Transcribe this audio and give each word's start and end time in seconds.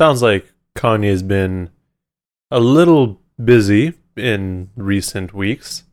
sounds 0.00 0.22
like 0.22 0.50
Kanye's 0.74 1.22
been 1.22 1.68
a 2.50 2.58
little 2.58 3.20
busy 3.44 3.92
in 4.16 4.70
recent 4.74 5.34
weeks, 5.34 5.84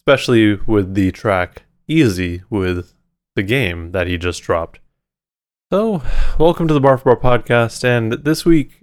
especially 0.00 0.56
with 0.66 0.94
the 0.94 1.12
track 1.12 1.62
Eazy 1.88 2.42
with 2.50 2.92
the 3.36 3.44
game 3.44 3.92
that 3.92 4.08
he 4.08 4.18
just 4.18 4.42
dropped. 4.42 4.80
So, 5.72 6.02
welcome 6.40 6.66
to 6.66 6.74
the 6.74 6.80
Bar 6.80 6.98
for 6.98 7.14
Bar 7.14 7.38
podcast, 7.38 7.84
and 7.84 8.14
this 8.14 8.44
week 8.44 8.82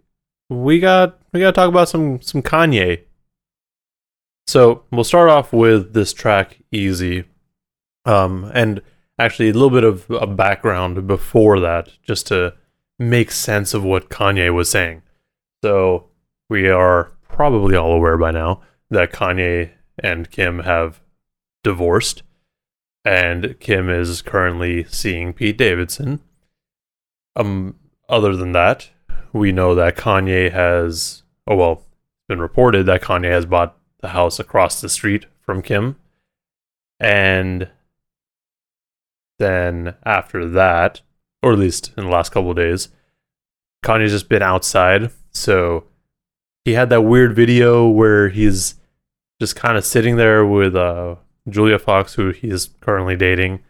we 0.49 0.79
got 0.79 1.19
we 1.33 1.41
got 1.41 1.47
to 1.47 1.51
talk 1.51 1.67
about 1.67 1.89
some 1.89 2.21
some 2.21 2.41
Kanye. 2.41 3.01
So 4.47 4.85
we'll 4.91 5.03
start 5.03 5.29
off 5.29 5.51
with 5.51 5.91
this 5.91 6.13
track 6.13 6.57
Eazy, 6.71 7.25
um, 8.05 8.49
and 8.53 8.81
actually 9.19 9.49
a 9.49 9.53
little 9.53 9.69
bit 9.69 9.83
of 9.83 10.09
a 10.09 10.25
background 10.25 11.05
before 11.05 11.59
that, 11.59 11.89
just 12.01 12.27
to 12.27 12.53
make 13.01 13.31
sense 13.31 13.73
of 13.73 13.83
what 13.83 14.09
Kanye 14.09 14.53
was 14.53 14.69
saying. 14.69 15.01
So 15.63 16.09
we 16.49 16.69
are 16.69 17.11
probably 17.27 17.75
all 17.75 17.93
aware 17.93 18.17
by 18.17 18.31
now 18.31 18.61
that 18.89 19.11
Kanye 19.11 19.71
and 19.97 20.29
Kim 20.29 20.59
have 20.59 21.01
divorced, 21.63 22.23
and 23.03 23.59
Kim 23.59 23.89
is 23.89 24.21
currently 24.21 24.83
seeing 24.83 25.33
Pete 25.33 25.57
Davidson. 25.57 26.19
Um, 27.35 27.75
other 28.07 28.35
than 28.35 28.51
that, 28.51 28.89
we 29.33 29.51
know 29.51 29.73
that 29.75 29.97
Kanye 29.97 30.51
has, 30.51 31.23
oh 31.47 31.55
well, 31.55 31.71
it's 31.71 32.27
been 32.27 32.41
reported 32.41 32.85
that 32.85 33.01
Kanye 33.01 33.31
has 33.31 33.45
bought 33.45 33.77
the 34.01 34.09
house 34.09 34.39
across 34.39 34.79
the 34.79 34.89
street 34.89 35.25
from 35.39 35.61
Kim. 35.61 35.95
And 36.99 37.69
then 39.39 39.95
after 40.03 40.47
that, 40.49 41.01
or 41.43 41.53
at 41.53 41.59
least 41.59 41.91
in 41.97 42.05
the 42.05 42.09
last 42.09 42.31
couple 42.31 42.51
of 42.51 42.57
days, 42.57 42.89
Kanye's 43.83 44.11
just 44.11 44.29
been 44.29 44.43
outside. 44.43 45.11
So 45.31 45.85
he 46.65 46.73
had 46.73 46.89
that 46.89 47.01
weird 47.01 47.35
video 47.35 47.87
where 47.87 48.29
he's 48.29 48.75
just 49.39 49.55
kind 49.55 49.77
of 49.77 49.85
sitting 49.85 50.17
there 50.17 50.45
with 50.45 50.75
uh, 50.75 51.15
Julia 51.49 51.79
Fox, 51.79 52.13
who 52.13 52.29
he's 52.31 52.69
currently 52.79 53.15
dating, 53.15 53.61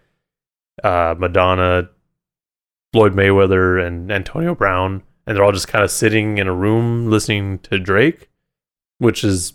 uh, 0.84 1.16
Madonna, 1.18 1.90
Floyd 2.92 3.14
Mayweather, 3.14 3.86
and 3.86 4.12
Antonio 4.12 4.54
Brown. 4.54 5.04
And 5.26 5.38
they're 5.38 5.44
all 5.44 5.52
just 5.52 5.68
kind 5.68 5.84
of 5.84 5.92
sitting 5.92 6.40
in 6.40 6.48
a 6.48 6.54
room 6.54 7.10
listening 7.10 7.60
to 7.60 7.80
Drake, 7.80 8.30
which 8.98 9.24
is 9.24 9.54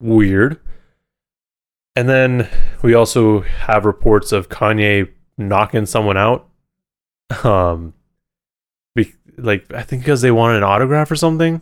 weird. 0.00 0.58
And 1.94 2.08
then 2.08 2.48
we 2.82 2.94
also 2.94 3.40
have 3.40 3.84
reports 3.84 4.32
of 4.32 4.48
Kanye 4.48 5.10
knocking 5.36 5.86
someone 5.86 6.16
out. 6.16 6.48
Um, 7.44 7.94
be, 8.94 9.14
like 9.36 9.72
I 9.72 9.82
think 9.82 10.02
because 10.02 10.22
they 10.22 10.30
wanted 10.30 10.58
an 10.58 10.64
autograph 10.64 11.10
or 11.10 11.16
something. 11.16 11.60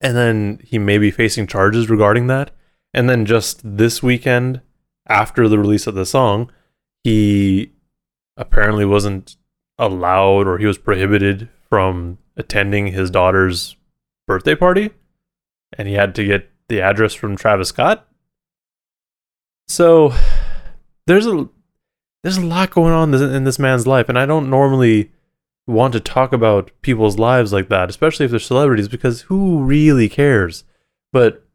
And 0.00 0.16
then 0.16 0.60
he 0.62 0.78
may 0.78 0.98
be 0.98 1.10
facing 1.10 1.46
charges 1.46 1.88
regarding 1.88 2.26
that. 2.26 2.50
And 2.92 3.08
then 3.08 3.26
just 3.26 3.60
this 3.64 4.02
weekend, 4.02 4.60
after 5.06 5.48
the 5.48 5.58
release 5.58 5.86
of 5.86 5.94
the 5.94 6.06
song, 6.06 6.50
he 7.02 7.72
apparently 8.36 8.84
wasn't 8.84 9.36
allowed 9.78 10.46
or 10.46 10.58
he 10.58 10.66
was 10.66 10.78
prohibited 10.78 11.48
from 11.68 12.18
attending 12.36 12.88
his 12.88 13.10
daughter's 13.10 13.76
birthday 14.26 14.54
party. 14.54 14.90
And 15.76 15.88
he 15.88 15.94
had 15.94 16.14
to 16.16 16.24
get 16.24 16.50
the 16.68 16.80
address 16.80 17.14
from 17.14 17.36
Travis 17.36 17.68
Scott. 17.68 18.06
So 19.68 20.12
there's 21.06 21.26
a 21.26 21.48
there's 22.24 22.38
a 22.38 22.44
lot 22.44 22.70
going 22.70 22.94
on 22.94 23.12
in 23.12 23.44
this 23.44 23.58
man's 23.58 23.86
life, 23.86 24.08
and 24.08 24.18
I 24.18 24.24
don't 24.24 24.48
normally 24.48 25.12
want 25.66 25.92
to 25.92 26.00
talk 26.00 26.32
about 26.32 26.70
people's 26.80 27.18
lives 27.18 27.52
like 27.52 27.68
that, 27.68 27.90
especially 27.90 28.24
if 28.24 28.30
they're 28.30 28.40
celebrities, 28.40 28.88
because 28.88 29.22
who 29.22 29.62
really 29.62 30.08
cares? 30.08 30.64
But 31.12 31.46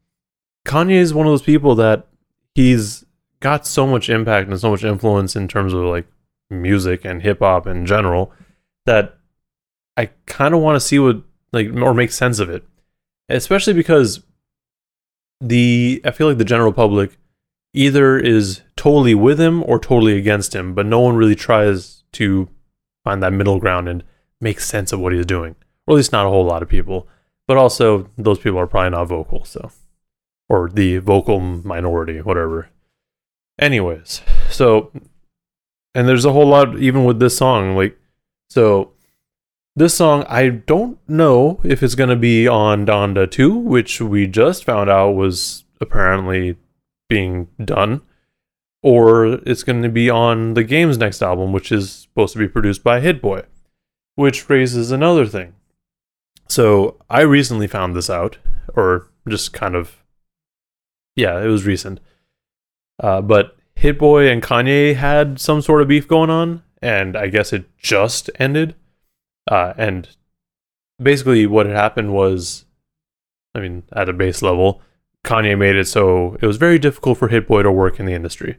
Kanye 0.67 0.91
is 0.91 1.11
one 1.11 1.25
of 1.25 1.31
those 1.33 1.41
people 1.41 1.73
that 1.75 2.05
he's 2.53 3.03
got 3.39 3.65
so 3.65 3.87
much 3.87 4.09
impact 4.09 4.47
and 4.47 4.59
so 4.59 4.69
much 4.69 4.83
influence 4.83 5.35
in 5.35 5.47
terms 5.47 5.73
of 5.73 5.79
like 5.85 6.05
music 6.51 7.03
and 7.03 7.23
hip 7.23 7.39
hop 7.39 7.65
in 7.65 7.87
general 7.87 8.31
that 8.85 9.17
I 9.97 10.11
kind 10.27 10.53
of 10.53 10.61
want 10.61 10.75
to 10.75 10.79
see 10.79 10.99
what 10.99 11.23
like 11.51 11.69
or 11.73 11.95
make 11.95 12.11
sense 12.11 12.37
of 12.37 12.47
it, 12.47 12.63
especially 13.27 13.73
because 13.73 14.21
the 15.41 15.99
I 16.05 16.11
feel 16.11 16.27
like 16.27 16.37
the 16.37 16.45
general 16.45 16.73
public 16.73 17.17
either 17.73 18.19
is 18.19 18.61
totally 18.79 19.13
with 19.13 19.39
him 19.39 19.61
or 19.63 19.77
totally 19.77 20.17
against 20.17 20.55
him, 20.55 20.73
but 20.73 20.85
no 20.85 21.01
one 21.01 21.15
really 21.15 21.35
tries 21.35 22.03
to 22.13 22.47
find 23.03 23.21
that 23.21 23.33
middle 23.33 23.59
ground 23.59 23.89
and 23.89 24.03
make 24.39 24.61
sense 24.61 24.93
of 24.93 25.01
what 25.01 25.11
he's 25.13 25.25
doing. 25.25 25.55
Or 25.85 25.93
at 25.93 25.97
least 25.97 26.13
not 26.13 26.25
a 26.25 26.29
whole 26.29 26.45
lot 26.45 26.63
of 26.63 26.69
people. 26.69 27.07
But 27.45 27.57
also 27.57 28.09
those 28.17 28.39
people 28.39 28.57
are 28.57 28.67
probably 28.67 28.91
not 28.91 29.09
vocal, 29.09 29.43
so 29.43 29.71
or 30.47 30.69
the 30.69 30.97
vocal 30.97 31.39
minority, 31.39 32.21
whatever. 32.21 32.69
Anyways, 33.59 34.21
so 34.49 34.91
and 35.93 36.07
there's 36.07 36.25
a 36.25 36.31
whole 36.31 36.47
lot 36.47 36.79
even 36.79 37.03
with 37.03 37.19
this 37.19 37.37
song, 37.37 37.75
like 37.75 37.99
so 38.49 38.93
this 39.75 39.95
song, 39.95 40.25
I 40.29 40.49
don't 40.49 40.97
know 41.07 41.59
if 41.63 41.83
it's 41.83 41.95
going 41.95 42.09
to 42.09 42.15
be 42.15 42.47
on 42.47 42.85
Donda 42.85 43.29
2, 43.29 43.55
which 43.55 43.99
we 44.01 44.25
just 44.25 44.63
found 44.63 44.89
out 44.89 45.11
was 45.11 45.65
apparently 45.81 46.57
being 47.07 47.47
done, 47.63 48.01
or 48.81 49.25
it's 49.45 49.63
going 49.63 49.81
to 49.83 49.89
be 49.89 50.09
on 50.09 50.53
the 50.53 50.63
game's 50.63 50.97
next 50.97 51.21
album, 51.21 51.51
which 51.51 51.71
is 51.71 51.91
supposed 51.91 52.33
to 52.33 52.39
be 52.39 52.47
produced 52.47 52.83
by 52.83 52.99
Hit 52.99 53.21
Boy, 53.21 53.43
which 54.15 54.49
raises 54.49 54.91
another 54.91 55.25
thing. 55.25 55.53
So 56.47 56.97
I 57.09 57.21
recently 57.21 57.67
found 57.67 57.95
this 57.95 58.09
out, 58.09 58.37
or 58.75 59.07
just 59.27 59.53
kind 59.53 59.75
of, 59.75 60.03
yeah, 61.15 61.41
it 61.41 61.47
was 61.47 61.65
recent. 61.65 61.99
Uh, 63.01 63.21
but 63.21 63.57
Hit 63.75 63.99
Boy 63.99 64.29
and 64.29 64.41
Kanye 64.41 64.95
had 64.95 65.39
some 65.39 65.61
sort 65.61 65.81
of 65.81 65.87
beef 65.87 66.07
going 66.07 66.29
on, 66.29 66.63
and 66.81 67.15
I 67.15 67.27
guess 67.27 67.53
it 67.53 67.65
just 67.77 68.29
ended. 68.39 68.75
Uh, 69.49 69.73
and 69.77 70.09
basically, 71.01 71.45
what 71.45 71.65
had 71.65 71.75
happened 71.75 72.13
was, 72.13 72.65
I 73.53 73.59
mean, 73.59 73.83
at 73.93 74.09
a 74.09 74.13
base 74.13 74.41
level, 74.41 74.81
Kanye 75.25 75.57
made 75.57 75.75
it 75.75 75.87
so 75.87 76.37
it 76.41 76.45
was 76.45 76.57
very 76.57 76.79
difficult 76.79 77.17
for 77.17 77.27
Hit 77.27 77.47
Boy 77.47 77.61
to 77.63 77.71
work 77.71 77.99
in 77.99 78.05
the 78.05 78.13
industry. 78.13 78.57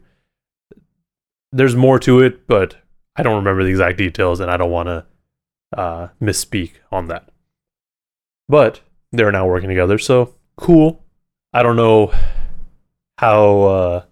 There's 1.53 1.77
more 1.77 1.99
to 2.01 2.21
it, 2.21 2.47
but 2.47 2.77
I 3.17 3.23
don't 3.23 3.37
remember 3.37 3.65
the 3.65 3.71
exact 3.71 3.99
details, 3.99 4.41
and 4.41 4.51
I 4.51 4.57
don't 4.57 4.71
want 4.71 4.89
to 4.89 5.07
uh, 5.77 6.09
misspeak 6.21 6.73
on 6.93 7.07
that. 7.07 7.29
But 8.49 8.81
they're 9.13 9.33
now 9.33 9.47
working 9.47 9.69
together, 9.69 9.99
so 9.99 10.35
cool. 10.57 11.05
I 11.53 11.63
don't 11.63 11.77
know 11.77 12.13
how 13.19 13.61
uh, 13.63 14.05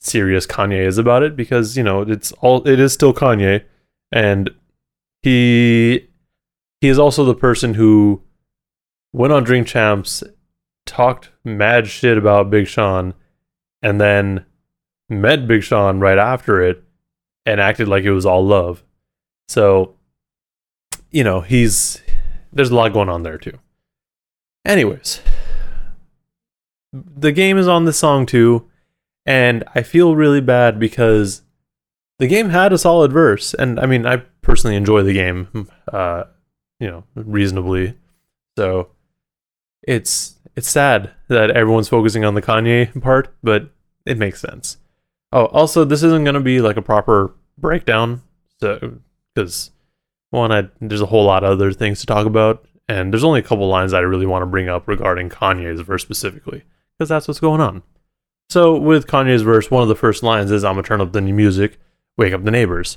serious 0.00 0.46
Kanye 0.46 0.86
is 0.86 0.98
about 0.98 1.22
it 1.22 1.36
because 1.36 1.76
you 1.76 1.82
know 1.82 2.02
it's 2.02 2.32
all 2.32 2.66
it 2.66 2.80
is 2.80 2.92
still 2.92 3.14
Kanye, 3.14 3.64
and 4.12 4.50
he 5.22 6.08
he 6.80 6.88
is 6.88 6.98
also 6.98 7.24
the 7.24 7.34
person 7.34 7.74
who 7.74 8.22
went 9.12 9.32
on 9.32 9.44
Drink 9.44 9.66
Champs, 9.66 10.22
talked 10.84 11.30
mad 11.44 11.86
shit 11.86 12.18
about 12.18 12.50
Big 12.50 12.66
Sean, 12.66 13.14
and 13.80 14.00
then 14.00 14.44
met 15.08 15.46
Big 15.46 15.62
Sean 15.62 16.00
right 16.00 16.18
after 16.18 16.62
it 16.62 16.82
and 17.46 17.60
acted 17.60 17.88
like 17.88 18.04
it 18.04 18.12
was 18.12 18.26
all 18.26 18.44
love. 18.44 18.82
So, 19.48 19.94
you 21.10 21.24
know, 21.24 21.40
he's 21.40 22.02
there's 22.52 22.70
a 22.70 22.74
lot 22.74 22.92
going 22.92 23.08
on 23.08 23.22
there 23.22 23.38
too. 23.38 23.58
Anyways, 24.64 25.20
the 26.92 27.32
game 27.32 27.58
is 27.58 27.68
on 27.68 27.84
this 27.84 27.98
song 27.98 28.24
too, 28.24 28.68
and 29.26 29.64
I 29.74 29.82
feel 29.82 30.16
really 30.16 30.40
bad 30.40 30.78
because 30.78 31.42
the 32.18 32.26
game 32.26 32.50
had 32.50 32.72
a 32.72 32.78
solid 32.78 33.12
verse, 33.12 33.52
and 33.54 33.78
I 33.78 33.86
mean, 33.86 34.06
I 34.06 34.18
personally 34.40 34.76
enjoy 34.76 35.02
the 35.02 35.12
game, 35.12 35.68
uh, 35.92 36.24
you 36.80 36.88
know, 36.88 37.04
reasonably. 37.14 37.94
So 38.56 38.88
it's 39.82 40.36
it's 40.56 40.68
sad 40.68 41.10
that 41.28 41.50
everyone's 41.50 41.88
focusing 41.88 42.24
on 42.24 42.34
the 42.34 42.42
Kanye 42.42 43.00
part, 43.02 43.34
but 43.42 43.70
it 44.06 44.16
makes 44.16 44.40
sense. 44.40 44.78
Oh, 45.34 45.46
also, 45.46 45.84
this 45.84 46.02
isn't 46.02 46.24
going 46.24 46.34
to 46.34 46.40
be 46.40 46.60
like 46.60 46.76
a 46.76 46.82
proper 46.82 47.34
breakdown, 47.58 48.22
so 48.60 48.98
because 49.34 49.72
one, 50.30 50.52
I, 50.52 50.68
there's 50.80 51.00
a 51.00 51.06
whole 51.06 51.24
lot 51.24 51.44
of 51.44 51.50
other 51.50 51.72
things 51.72 52.00
to 52.00 52.06
talk 52.06 52.24
about, 52.24 52.64
and 52.88 53.12
there's 53.12 53.24
only 53.24 53.40
a 53.40 53.44
couple 53.44 53.68
lines 53.68 53.92
I 53.92 54.00
really 54.00 54.26
want 54.26 54.42
to 54.42 54.46
bring 54.46 54.68
up 54.68 54.86
regarding 54.86 55.28
Kanye's 55.28 55.80
verse 55.80 56.02
specifically, 56.02 56.62
because 56.96 57.08
that's 57.08 57.26
what's 57.26 57.40
going 57.40 57.60
on. 57.60 57.82
So 58.48 58.78
with 58.78 59.08
Kanye's 59.08 59.42
verse, 59.42 59.70
one 59.70 59.82
of 59.82 59.88
the 59.88 59.96
first 59.96 60.22
lines 60.22 60.52
is, 60.52 60.64
"I'm 60.64 60.74
gonna 60.74 60.84
turn 60.84 61.00
up 61.00 61.12
the 61.12 61.20
new 61.20 61.34
music, 61.34 61.78
wake 62.16 62.32
up 62.32 62.44
the 62.44 62.50
neighbors." 62.50 62.96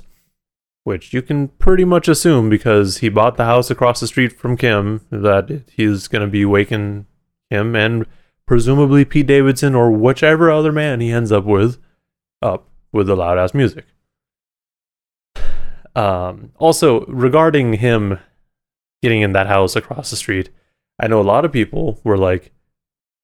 which 0.88 1.12
you 1.12 1.20
can 1.20 1.48
pretty 1.48 1.84
much 1.84 2.08
assume 2.08 2.48
because 2.48 2.98
he 2.98 3.10
bought 3.10 3.36
the 3.36 3.44
house 3.44 3.70
across 3.70 4.00
the 4.00 4.06
street 4.06 4.32
from 4.32 4.56
Kim 4.56 5.02
that 5.10 5.62
he's 5.76 6.08
going 6.08 6.22
to 6.22 6.30
be 6.30 6.46
waking 6.46 7.04
him 7.50 7.76
and 7.76 8.06
presumably 8.46 9.04
Pete 9.04 9.26
Davidson 9.26 9.74
or 9.74 9.90
whichever 9.90 10.50
other 10.50 10.72
man 10.72 11.00
he 11.02 11.10
ends 11.10 11.30
up 11.30 11.44
with 11.44 11.76
up 12.42 12.68
with 12.92 13.06
the 13.06 13.16
loud 13.16 13.38
ass 13.38 13.54
music. 13.54 13.86
Um, 15.94 16.52
also, 16.58 17.04
regarding 17.06 17.74
him 17.74 18.18
getting 19.02 19.22
in 19.22 19.32
that 19.32 19.46
house 19.46 19.76
across 19.76 20.10
the 20.10 20.16
street. 20.16 20.50
I 21.00 21.06
know 21.06 21.20
a 21.20 21.22
lot 21.22 21.44
of 21.44 21.52
people 21.52 22.00
were 22.04 22.18
like, 22.18 22.52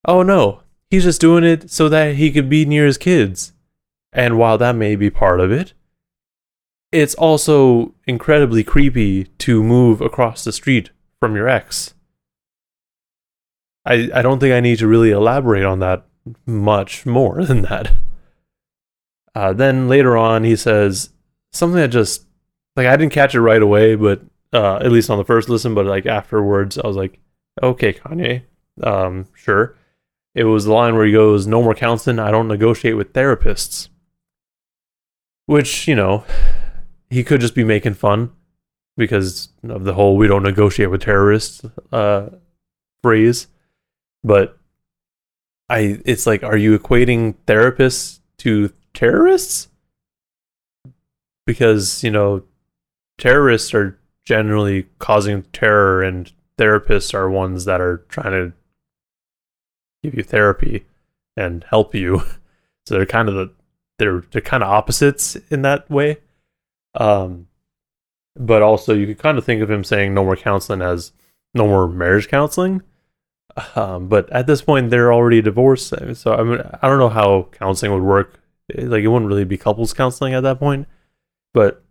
"Oh 0.05 0.23
no, 0.23 0.63
he's 0.91 1.05
just 1.05 1.21
doing 1.21 1.45
it 1.45 1.71
so 1.71 1.89
that 1.89 2.17
he 2.17 2.31
could 2.31 2.49
be 2.49 2.65
near 2.65 2.87
his 2.87 2.99
kids." 2.99 3.53
And 4.13 4.39
while 4.39 4.59
that 4.59 4.77
may 4.77 4.95
be 4.95 5.11
part 5.11 5.41
of 5.41 5.51
it, 5.51 5.73
it's 6.93 7.17
also 7.17 7.95
incredibly 8.07 8.63
creepy 8.63 9.25
to 9.25 9.63
move 9.63 10.01
across 10.01 10.45
the 10.45 10.53
street 10.53 10.91
from 11.19 11.35
your 11.35 11.49
ex. 11.49 11.95
I, 13.85 14.09
I 14.15 14.23
don't 14.23 14.39
think 14.39 14.55
I 14.55 14.61
need 14.61 14.79
to 14.79 14.87
really 14.87 15.11
elaborate 15.11 15.65
on 15.65 15.81
that 15.81 16.07
much 16.47 17.05
more 17.05 17.45
than 17.45 17.63
that. 17.63 17.93
Uh, 19.35 19.53
then 19.53 19.89
later 19.89 20.17
on, 20.17 20.45
he 20.45 20.57
says 20.57 21.11
something 21.53 21.81
that 21.81 21.89
just 21.89 22.27
like 22.77 22.87
I 22.87 22.97
didn't 22.97 23.13
catch 23.13 23.35
it 23.35 23.41
right 23.41 23.63
away, 23.63 23.95
but 23.95 24.23
uh, 24.53 24.77
at 24.77 24.93
least 24.93 25.11
on 25.11 25.19
the 25.19 25.25
first 25.25 25.49
listen, 25.49 25.75
but 25.75 25.87
like 25.87 26.07
afterwards, 26.07 26.79
I 26.79 26.87
was 26.87 26.97
like, 26.97 27.19
okay, 27.63 27.93
Kanye, 27.93 28.43
um, 28.83 29.27
sure. 29.35 29.77
It 30.35 30.45
was 30.45 30.65
the 30.65 30.73
line 30.73 30.95
where 30.95 31.07
he 31.07 31.13
goes, 31.13 31.47
"No 31.47 31.63
more 31.63 31.75
counseling. 31.75 32.19
I 32.19 32.31
don't 32.33 32.49
negotiate 32.49 32.97
with 32.97 33.13
therapists," 33.13 33.89
which 35.47 35.87
you 35.87 35.95
know 35.95 36.25
he 37.09 37.23
could 37.23 37.41
just 37.41 37.55
be 37.55 37.63
making 37.65 37.95
fun 37.95 38.33
because 38.97 39.51
of 39.69 39.85
the 39.85 39.95
whole 39.95 40.17
"we 40.17 40.27
don't 40.27 40.43
negotiate 40.43 40.91
with 40.91 41.03
terrorists" 41.03 41.65
uh, 41.93 42.31
phrase. 43.03 43.47
But 44.25 44.59
I, 45.69 46.01
it's 46.05 46.27
like, 46.27 46.43
are 46.43 46.57
you 46.57 46.77
equating 46.79 47.35
therapists 47.47 48.21
to 48.39 48.73
terrorists? 48.95 49.69
Because 51.47 52.03
you 52.03 52.11
know, 52.11 52.43
terrorists 53.19 53.75
are 53.75 53.99
generally 54.25 54.87
causing 54.99 55.43
terror, 55.53 56.03
and 56.03 56.33
therapists 56.59 57.13
are 57.13 57.29
ones 57.29 57.65
that 57.67 57.81
are 57.81 57.99
trying 58.09 58.33
to 58.33 58.53
give 60.03 60.15
you 60.15 60.23
therapy 60.23 60.85
and 61.37 61.65
help 61.65 61.95
you. 61.95 62.23
So 62.87 62.97
they're 62.97 63.07
kind 63.07 63.31
of 63.31 63.35
the 63.35 63.51
they're 63.99 64.25
they're 64.31 64.43
kind 64.43 64.63
of 64.63 64.69
opposites 64.69 65.37
in 65.51 65.63
that 65.63 65.89
way. 65.91 66.19
Um, 66.95 67.49
but 68.37 68.61
also 68.61 68.93
you 68.93 69.07
could 69.07 69.19
kind 69.19 69.39
of 69.39 69.45
think 69.47 69.63
of 69.63 69.71
him 69.71 69.85
saying 69.85 70.13
no 70.13 70.23
more 70.23 70.37
counseling 70.37 70.83
as 70.83 71.13
no 71.55 71.67
more 71.67 71.89
marriage 71.89 72.29
counseling. 72.29 72.83
Um, 73.75 74.09
but 74.09 74.29
at 74.31 74.47
this 74.47 74.61
point 74.61 74.91
they're 74.91 75.15
already 75.15 75.41
divorced, 75.41 75.95
so 76.15 76.35
I 76.35 76.43
mean 76.43 76.61
I 76.83 76.89
don't 76.89 76.99
know 76.99 77.09
how 77.09 77.49
counseling 77.53 77.93
would 77.93 78.03
work. 78.03 78.39
Like 78.73 79.03
it 79.03 79.09
wouldn't 79.09 79.29
really 79.29 79.45
be 79.45 79.59
couples 79.59 79.93
counseling 79.93 80.35
at 80.35 80.43
that 80.43 80.59
point. 80.59 80.87
But 81.53 81.85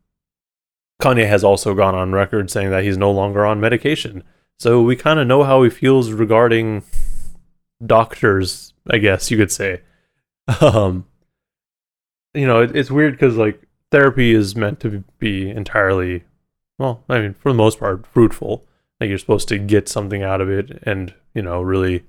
Kanye 1.01 1.27
has 1.27 1.43
also 1.43 1.73
gone 1.73 1.95
on 1.95 2.11
record 2.11 2.49
saying 2.49 2.71
that 2.71 2.83
he's 2.83 2.97
no 2.97 3.11
longer 3.11 3.45
on 3.45 3.59
medication. 3.59 4.23
So 4.59 4.81
we 4.81 4.95
kind 4.95 5.19
of 5.19 5.27
know 5.27 5.43
how 5.43 5.63
he 5.63 5.69
feels 5.69 6.11
regarding 6.11 6.83
doctors, 7.85 8.73
I 8.89 8.97
guess 8.97 9.29
you 9.31 9.37
could 9.37 9.51
say. 9.51 9.81
Um, 10.61 11.05
you 12.33 12.45
know, 12.45 12.61
it, 12.61 12.75
it's 12.75 12.91
weird 12.91 13.13
because 13.13 13.37
like 13.37 13.61
therapy 13.91 14.33
is 14.33 14.55
meant 14.55 14.79
to 14.81 15.03
be 15.19 15.49
entirely, 15.49 16.23
well, 16.77 17.03
I 17.07 17.19
mean, 17.19 17.33
for 17.33 17.49
the 17.49 17.57
most 17.57 17.79
part, 17.79 18.05
fruitful. 18.07 18.65
Like 18.99 19.09
you're 19.09 19.19
supposed 19.19 19.47
to 19.49 19.57
get 19.57 19.87
something 19.87 20.21
out 20.23 20.41
of 20.41 20.49
it, 20.49 20.81
and 20.83 21.13
you 21.33 21.41
know, 21.41 21.61
really 21.61 22.03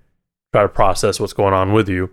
try 0.53 0.63
to 0.63 0.69
process 0.69 1.21
what's 1.21 1.33
going 1.33 1.55
on 1.55 1.73
with 1.73 1.89
you. 1.89 2.11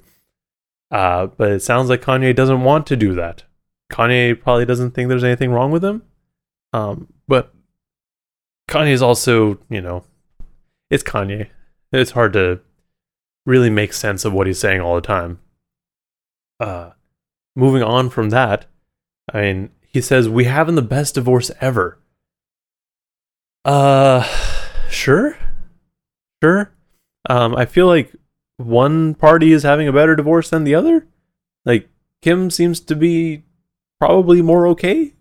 Uh, 0.91 1.27
but 1.27 1.51
it 1.51 1.61
sounds 1.61 1.89
like 1.89 2.01
Kanye 2.01 2.35
doesn't 2.35 2.63
want 2.63 2.85
to 2.87 2.95
do 2.95 3.15
that. 3.15 3.43
Kanye 3.91 4.39
probably 4.39 4.65
doesn't 4.65 4.91
think 4.91 5.09
there's 5.09 5.23
anything 5.23 5.51
wrong 5.51 5.71
with 5.71 5.83
him. 5.83 6.03
Um, 6.73 7.13
but 7.27 7.53
Kanye 8.69 8.91
is 8.91 9.01
also, 9.01 9.59
you 9.69 9.81
know, 9.81 10.03
it's 10.89 11.03
Kanye. 11.03 11.47
It's 11.91 12.11
hard 12.11 12.33
to 12.33 12.59
really 13.45 13.69
make 13.69 13.93
sense 13.93 14.25
of 14.25 14.33
what 14.33 14.47
he's 14.47 14.59
saying 14.59 14.81
all 14.81 14.95
the 14.95 15.01
time. 15.01 15.39
Uh, 16.59 16.91
moving 17.55 17.83
on 17.83 18.09
from 18.09 18.29
that, 18.29 18.65
I 19.33 19.41
mean, 19.41 19.69
he 19.81 20.01
says 20.01 20.29
we 20.29 20.45
having 20.45 20.75
the 20.75 20.81
best 20.81 21.15
divorce 21.15 21.51
ever. 21.59 21.99
Uh, 23.65 24.23
sure, 24.89 25.37
sure. 26.41 26.71
Um, 27.29 27.55
I 27.55 27.65
feel 27.65 27.87
like 27.87 28.13
one 28.65 29.15
party 29.15 29.51
is 29.51 29.63
having 29.63 29.87
a 29.87 29.93
better 29.93 30.15
divorce 30.15 30.49
than 30.49 30.63
the 30.63 30.75
other. 30.75 31.07
Like 31.65 31.89
Kim 32.21 32.49
seems 32.49 32.79
to 32.81 32.95
be 32.95 33.43
probably 33.99 34.41
more 34.41 34.67
okay, 34.67 35.13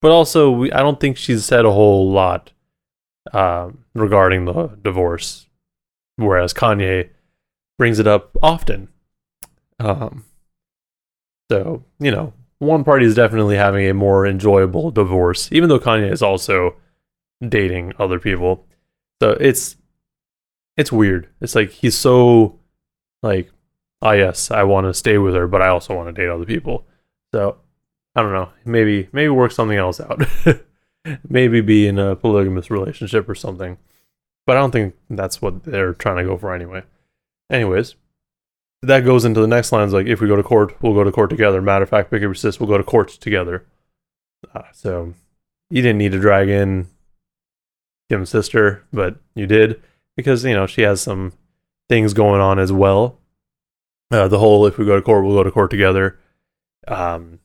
but 0.00 0.10
also 0.10 0.50
we, 0.50 0.72
I 0.72 0.80
don't 0.80 1.00
think 1.00 1.16
she's 1.16 1.44
said 1.44 1.64
a 1.64 1.72
whole 1.72 2.10
lot 2.10 2.52
uh, 3.32 3.70
regarding 3.94 4.44
the 4.44 4.78
divorce, 4.82 5.46
whereas 6.16 6.54
Kanye 6.54 7.10
brings 7.78 7.98
it 7.98 8.06
up 8.06 8.36
often. 8.42 8.88
Um, 9.78 10.24
so 11.50 11.84
you 11.98 12.10
know, 12.10 12.32
one 12.58 12.84
party 12.84 13.06
is 13.06 13.14
definitely 13.14 13.56
having 13.56 13.88
a 13.88 13.94
more 13.94 14.26
enjoyable 14.26 14.90
divorce, 14.90 15.48
even 15.50 15.68
though 15.68 15.80
Kanye 15.80 16.12
is 16.12 16.22
also 16.22 16.76
dating 17.46 17.92
other 17.98 18.20
people. 18.20 18.66
So 19.20 19.30
it's 19.32 19.76
it's 20.76 20.92
weird. 20.92 21.28
It's 21.40 21.54
like 21.54 21.70
he's 21.70 21.96
so 21.96 22.59
like, 23.22 23.50
ah, 24.02 24.08
oh, 24.08 24.12
yes, 24.12 24.50
I 24.50 24.62
want 24.62 24.86
to 24.86 24.94
stay 24.94 25.18
with 25.18 25.34
her, 25.34 25.46
but 25.46 25.62
I 25.62 25.68
also 25.68 25.94
want 25.94 26.14
to 26.14 26.20
date 26.20 26.30
other 26.30 26.44
people. 26.44 26.86
So 27.32 27.58
I 28.14 28.22
don't 28.22 28.32
know. 28.32 28.50
Maybe 28.64 29.08
maybe 29.12 29.28
work 29.28 29.52
something 29.52 29.78
else 29.78 30.00
out. 30.00 30.22
maybe 31.28 31.60
be 31.60 31.86
in 31.86 31.98
a 31.98 32.16
polygamous 32.16 32.70
relationship 32.70 33.28
or 33.28 33.34
something. 33.34 33.78
But 34.46 34.56
I 34.56 34.60
don't 34.60 34.72
think 34.72 34.96
that's 35.08 35.40
what 35.40 35.64
they're 35.64 35.94
trying 35.94 36.16
to 36.16 36.24
go 36.24 36.36
for 36.36 36.54
anyway. 36.54 36.82
Anyways, 37.50 37.94
that 38.82 39.04
goes 39.04 39.24
into 39.24 39.40
the 39.40 39.46
next 39.46 39.72
lines 39.72 39.92
like 39.92 40.06
if 40.06 40.20
we 40.20 40.28
go 40.28 40.36
to 40.36 40.42
court, 40.42 40.74
we'll 40.82 40.94
go 40.94 41.04
to 41.04 41.12
court 41.12 41.30
together. 41.30 41.60
Matter 41.62 41.84
of 41.84 41.90
fact, 41.90 42.10
pick 42.10 42.22
up 42.22 42.34
your 42.34 42.52
we'll 42.58 42.68
go 42.68 42.78
to 42.78 42.84
court 42.84 43.08
together. 43.08 43.66
Uh, 44.54 44.62
so 44.72 45.14
you 45.68 45.82
didn't 45.82 45.98
need 45.98 46.12
to 46.12 46.20
drag 46.20 46.48
in 46.48 46.88
Kim's 48.08 48.30
sister, 48.30 48.84
but 48.92 49.16
you 49.34 49.46
did 49.46 49.80
because 50.16 50.44
you 50.44 50.54
know 50.54 50.66
she 50.66 50.82
has 50.82 51.00
some 51.00 51.32
things 51.90 52.14
going 52.14 52.40
on 52.40 52.58
as 52.60 52.72
well. 52.72 53.18
Uh, 54.12 54.28
the 54.28 54.38
whole 54.38 54.64
if 54.66 54.78
we 54.78 54.86
go 54.86 54.94
to 54.96 55.02
court, 55.02 55.24
we'll 55.24 55.34
go 55.34 55.42
to 55.42 55.50
court 55.50 55.70
together. 55.70 56.18
Um, 56.88 57.40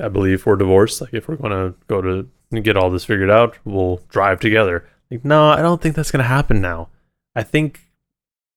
I 0.00 0.08
believe 0.08 0.42
for 0.42 0.54
divorce, 0.54 1.00
like 1.00 1.14
if 1.14 1.26
we're 1.26 1.36
going 1.36 1.50
to 1.50 1.74
go 1.88 2.00
to 2.02 2.60
get 2.60 2.76
all 2.76 2.90
this 2.90 3.04
figured 3.04 3.30
out, 3.30 3.58
we'll 3.64 4.02
drive 4.08 4.38
together. 4.38 4.86
Like, 5.10 5.24
no, 5.24 5.48
I 5.48 5.62
don't 5.62 5.80
think 5.80 5.96
that's 5.96 6.10
going 6.10 6.22
to 6.22 6.28
happen 6.28 6.60
now. 6.60 6.88
I 7.34 7.42
think 7.42 7.80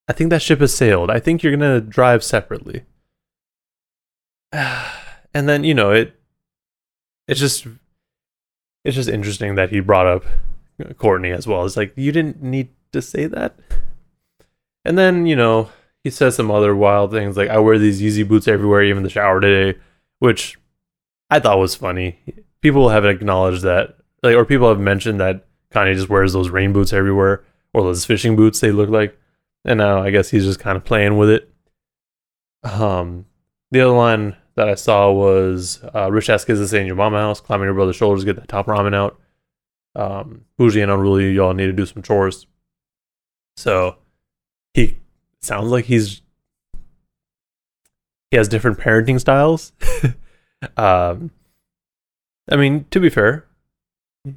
I 0.08 0.14
think 0.14 0.30
that 0.30 0.42
ship 0.42 0.60
has 0.60 0.76
sailed. 0.76 1.10
I 1.10 1.20
think 1.20 1.42
you're 1.42 1.56
going 1.56 1.82
to 1.82 1.82
drive 1.82 2.24
separately. 2.24 2.84
and 4.52 5.48
then, 5.50 5.64
you 5.64 5.74
know, 5.74 5.92
it 5.92 6.20
it's 7.30 7.40
just 7.40 7.66
it's 8.84 8.96
just 8.96 9.10
interesting 9.10 9.56
that 9.56 9.70
he 9.70 9.80
brought 9.80 10.06
up 10.06 10.26
Kourtney 10.82 11.34
as 11.34 11.48
well. 11.48 11.66
It's 11.66 11.78
like 11.78 11.94
you 11.96 12.12
didn't 12.12 12.44
need 12.44 12.70
to 12.92 13.02
say 13.02 13.26
that. 13.28 13.58
And 14.86 14.98
then, 14.98 15.26
you 15.26 15.36
know, 15.36 15.70
he 16.04 16.10
says 16.10 16.36
some 16.36 16.52
other 16.52 16.76
wild 16.76 17.12
things 17.12 17.38
like 17.38 17.50
I 17.50 17.60
wear 17.60 17.80
these 17.80 18.02
Yeezy 18.02 18.28
boots 18.28 18.48
everywhere, 18.48 18.84
even 18.84 19.04
the 19.04 19.10
shower 19.10 19.40
today, 19.40 19.80
which 20.20 20.58
I 21.30 21.40
thought 21.40 21.60
was 21.60 21.76
funny. 21.76 22.20
People 22.62 22.90
haven't 22.90 23.16
acknowledged 23.16 23.64
that, 23.64 23.98
like, 24.22 24.36
or 24.36 24.46
people 24.46 24.68
have 24.70 24.80
mentioned 24.80 25.20
that 25.20 25.46
Kanye 25.72 25.96
just 25.96 26.10
wears 26.10 26.34
those 26.34 26.50
rain 26.50 26.74
boots 26.74 26.94
everywhere, 26.94 27.44
or 27.74 27.84
those 27.84 28.06
fishing 28.06 28.36
boots 28.36 28.60
they 28.60 28.72
look 28.72 28.90
like, 28.90 29.18
and 29.66 29.80
now 29.80 30.04
I 30.04 30.12
guess 30.12 30.30
he's 30.30 30.46
just 30.46 30.60
kind 30.60 30.78
of 30.78 30.84
playing 30.84 31.18
with 31.18 31.30
it. 31.30 31.50
Um, 32.64 33.26
the 33.72 33.82
other 33.82 33.96
line 33.96 34.36
that 34.56 34.70
I 34.70 34.76
saw 34.76 35.12
was 35.12 35.84
uh, 35.96 36.12
Rich 36.12 36.30
ass 36.30 36.46
kids 36.46 36.66
stay 36.68 36.82
in 36.82 36.88
your 36.88 36.96
mama 36.96 37.20
house, 37.20 37.42
climbing 37.42 37.66
your 37.66 37.74
brother's 37.74 37.96
shoulders, 37.96 38.24
get 38.24 38.36
that 38.36 38.48
top 38.48 38.68
ramen 38.68 38.94
out. 38.94 39.20
Um, 39.96 40.46
bougie 40.58 40.82
and 40.82 40.92
unruly, 40.92 41.32
y'all 41.32 41.54
need 41.54 41.68
to 41.68 41.74
do 41.74 41.86
some 41.86 42.04
chores. 42.04 42.46
So 43.58 43.98
he 44.74 44.98
sounds 45.42 45.70
like 45.70 45.86
he's 45.86 46.22
he 48.32 48.38
has 48.38 48.48
different 48.48 48.80
parenting 48.80 49.20
styles. 49.20 49.72
Um, 50.78 51.32
I 52.50 52.56
mean, 52.56 52.86
to 52.92 53.00
be 53.00 53.10
fair, 53.10 53.46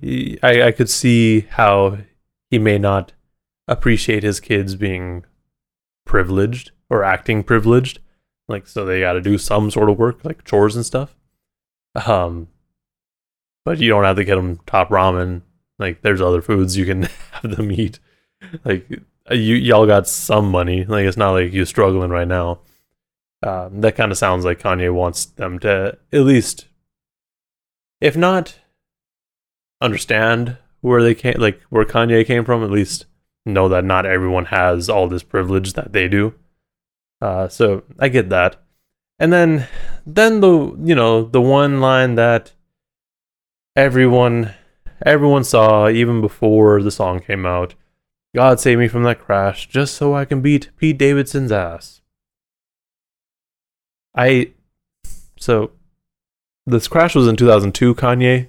he, 0.00 0.38
I, 0.43 0.62
I 0.62 0.73
could 0.73 0.90
see 0.90 1.40
how 1.50 1.99
he 2.50 2.59
may 2.59 2.78
not 2.78 3.12
appreciate 3.69 4.23
his 4.23 4.40
kids 4.40 4.75
being 4.75 5.25
privileged 6.05 6.73
or 6.88 7.05
acting 7.05 7.43
privileged. 7.43 8.00
Like, 8.49 8.66
so 8.66 8.85
they 8.85 9.00
got 9.00 9.14
to 9.14 9.21
do 9.21 9.38
some 9.38 9.71
sort 9.71 9.90
of 9.90 9.99
work, 9.99 10.25
like 10.25 10.45
chores 10.45 10.76
and 10.76 10.87
stuff. 10.87 11.16
Um, 12.07 12.49
but 13.64 13.78
you 13.78 13.88
don't 13.88 14.05
have 14.05 14.16
to 14.16 14.25
get 14.25 14.37
them 14.37 14.61
top 14.66 14.90
ramen. 14.90 15.43
Like, 15.78 16.02
there's 16.02 16.21
other 16.21 16.43
foods 16.43 16.76
you 16.76 16.87
can 16.87 17.02
have 17.33 17.57
them 17.57 17.73
eat. 17.73 17.99
Like, 18.64 18.88
you 19.30 19.56
y'all 19.56 19.87
got 19.87 20.06
some 20.06 20.50
money. 20.50 20.85
Like, 20.85 21.06
it's 21.06 21.16
not 21.16 21.33
like 21.33 21.52
you're 21.52 21.66
struggling 21.66 22.11
right 22.11 22.28
now. 22.28 22.61
Um, 23.42 23.80
that 23.80 23.97
kind 23.97 24.11
of 24.11 24.18
sounds 24.18 24.45
like 24.45 24.61
Kanye 24.61 24.92
wants 24.92 25.26
them 25.26 25.59
to 25.61 25.99
at 26.12 26.21
least, 26.21 26.66
if 28.00 28.16
not 28.16 28.59
understand 29.80 30.56
where 30.80 31.02
they 31.02 31.14
came, 31.14 31.37
like 31.38 31.61
where 31.68 31.85
Kanye 31.85 32.26
came 32.26 32.45
from. 32.45 32.64
At 32.64 32.71
least 32.71 33.06
know 33.45 33.68
that 33.68 33.85
not 33.85 34.06
everyone 34.06 34.47
has 34.47 34.88
all 34.88 35.09
this 35.09 35.23
privilege 35.23 35.75
that 35.75 35.92
they 35.92 36.09
do. 36.09 36.35
Uh, 37.21 37.49
so 37.49 37.83
I 37.99 38.09
get 38.09 38.28
that. 38.30 38.56
And 39.18 39.33
then, 39.33 39.66
then 40.04 40.40
the 40.40 40.76
you 40.85 40.95
know 40.95 41.25
the 41.25 41.40
one 41.40 41.80
line 41.80 42.16
that 42.16 42.52
everyone 43.75 44.52
everyone 45.04 45.45
saw 45.45 45.88
even 45.88 46.21
before 46.21 46.83
the 46.83 46.90
song 46.90 47.21
came 47.21 47.47
out. 47.47 47.75
God 48.37 48.61
save 48.61 48.78
me 48.78 48.87
from 48.87 49.05
that 49.05 49.19
crash, 49.19 49.66
just 49.66 49.95
so 49.95 50.14
I 50.14 50.26
can 50.26 50.43
beat 50.43 50.69
Pete 50.76 50.99
Davidson's 50.99 51.50
ass. 51.50 52.02
I 54.14 54.52
so 55.38 55.71
this 56.66 56.87
crash 56.87 57.14
was 57.14 57.28
in 57.28 57.37
2002, 57.37 57.95
Kanye. 57.95 58.49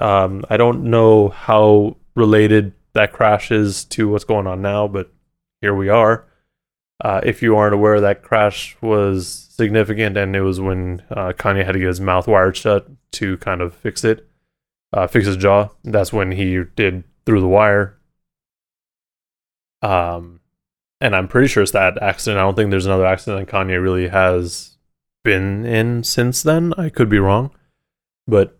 Um, 0.00 0.44
I 0.50 0.56
don't 0.56 0.82
know 0.90 1.28
how 1.28 1.96
related 2.16 2.72
that 2.94 3.12
crash 3.12 3.52
is 3.52 3.84
to 3.84 4.08
what's 4.08 4.24
going 4.24 4.48
on 4.48 4.62
now, 4.62 4.88
but 4.88 5.12
here 5.60 5.76
we 5.76 5.88
are. 5.88 6.26
Uh, 7.00 7.20
if 7.22 7.40
you 7.40 7.54
aren't 7.54 7.74
aware, 7.74 8.00
that 8.00 8.24
crash 8.24 8.76
was 8.82 9.28
significant, 9.28 10.16
and 10.16 10.34
it 10.34 10.42
was 10.42 10.58
when 10.58 11.04
uh, 11.08 11.32
Kanye 11.34 11.64
had 11.64 11.72
to 11.72 11.78
get 11.78 11.86
his 11.86 12.00
mouth 12.00 12.26
wired 12.26 12.56
shut 12.56 12.88
to 13.12 13.36
kind 13.36 13.60
of 13.60 13.76
fix 13.76 14.02
it, 14.02 14.28
uh, 14.92 15.06
fix 15.06 15.26
his 15.26 15.36
jaw. 15.36 15.68
That's 15.84 16.12
when 16.12 16.32
he 16.32 16.64
did 16.74 17.04
through 17.24 17.42
the 17.42 17.46
wire. 17.46 17.97
Um, 19.82 20.40
and 21.00 21.14
I'm 21.14 21.28
pretty 21.28 21.48
sure 21.48 21.62
it's 21.62 21.72
that 21.72 22.02
accident. 22.02 22.38
I 22.38 22.42
don't 22.42 22.54
think 22.54 22.70
there's 22.70 22.86
another 22.86 23.06
accident 23.06 23.46
that 23.46 23.54
Kanye 23.54 23.80
really 23.80 24.08
has 24.08 24.76
been 25.24 25.64
in 25.64 26.02
since 26.02 26.42
then. 26.42 26.74
I 26.76 26.88
could 26.88 27.08
be 27.08 27.18
wrong, 27.18 27.50
but 28.26 28.58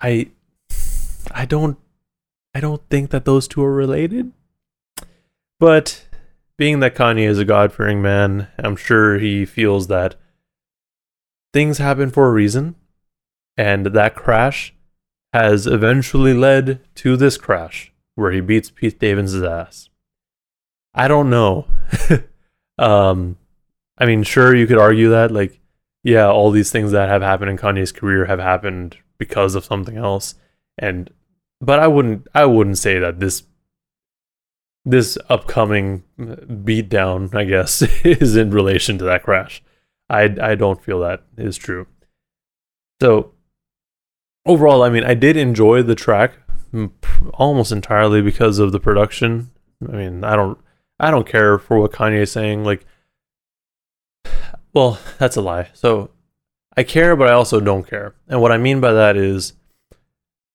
I 0.00 0.30
I 1.30 1.44
don't 1.44 1.78
I 2.54 2.60
don't 2.60 2.82
think 2.88 3.10
that 3.10 3.24
those 3.24 3.48
two 3.48 3.62
are 3.64 3.74
related. 3.74 4.32
But 5.58 6.06
being 6.56 6.80
that 6.80 6.94
Kanye 6.94 7.26
is 7.28 7.38
a 7.38 7.44
God-fearing 7.44 8.00
man, 8.00 8.48
I'm 8.58 8.76
sure 8.76 9.18
he 9.18 9.44
feels 9.44 9.88
that 9.88 10.14
things 11.52 11.78
happen 11.78 12.10
for 12.10 12.28
a 12.28 12.32
reason, 12.32 12.76
and 13.56 13.86
that 13.86 14.14
crash 14.14 14.74
has 15.32 15.66
eventually 15.66 16.34
led 16.34 16.80
to 16.96 17.16
this 17.16 17.36
crash 17.36 17.92
where 18.14 18.30
he 18.30 18.40
beats 18.40 18.70
Pete 18.70 19.00
Davidson's 19.00 19.42
ass. 19.42 19.88
I 20.94 21.08
don't 21.08 21.30
know. 21.30 21.66
um, 22.78 23.36
I 23.98 24.06
mean, 24.06 24.22
sure, 24.22 24.54
you 24.54 24.66
could 24.66 24.78
argue 24.78 25.10
that, 25.10 25.30
like, 25.30 25.60
yeah, 26.02 26.28
all 26.28 26.50
these 26.50 26.70
things 26.70 26.92
that 26.92 27.08
have 27.08 27.22
happened 27.22 27.50
in 27.50 27.56
Kanye's 27.56 27.92
career 27.92 28.26
have 28.26 28.38
happened 28.38 28.98
because 29.18 29.54
of 29.54 29.64
something 29.64 29.96
else, 29.96 30.34
and 30.78 31.10
but 31.60 31.78
I 31.78 31.86
wouldn't, 31.86 32.26
I 32.34 32.44
wouldn't 32.44 32.78
say 32.78 32.98
that 32.98 33.20
this 33.20 33.44
this 34.84 35.16
upcoming 35.30 36.04
beatdown, 36.18 37.34
I 37.34 37.44
guess, 37.44 37.80
is 38.04 38.36
in 38.36 38.50
relation 38.50 38.98
to 38.98 39.04
that 39.04 39.22
crash. 39.22 39.62
I 40.10 40.34
I 40.40 40.54
don't 40.54 40.82
feel 40.82 41.00
that 41.00 41.22
is 41.38 41.56
true. 41.56 41.86
So 43.00 43.32
overall, 44.46 44.82
I 44.82 44.90
mean, 44.90 45.04
I 45.04 45.14
did 45.14 45.36
enjoy 45.36 45.82
the 45.82 45.94
track 45.94 46.38
almost 47.34 47.72
entirely 47.72 48.20
because 48.20 48.58
of 48.58 48.72
the 48.72 48.80
production. 48.80 49.50
I 49.88 49.92
mean, 49.92 50.24
I 50.24 50.36
don't 50.36 50.58
I 50.98 51.10
don't 51.10 51.26
care 51.26 51.58
for 51.58 51.78
what 51.78 51.92
Kanye 51.92 52.22
is 52.22 52.32
saying. 52.32 52.64
Like, 52.64 52.86
well, 54.72 54.98
that's 55.18 55.36
a 55.36 55.40
lie. 55.40 55.70
So 55.74 56.10
I 56.76 56.82
care, 56.82 57.16
but 57.16 57.28
I 57.28 57.32
also 57.32 57.60
don't 57.60 57.88
care. 57.88 58.14
And 58.28 58.40
what 58.40 58.52
I 58.52 58.58
mean 58.58 58.80
by 58.80 58.92
that 58.92 59.16
is 59.16 59.54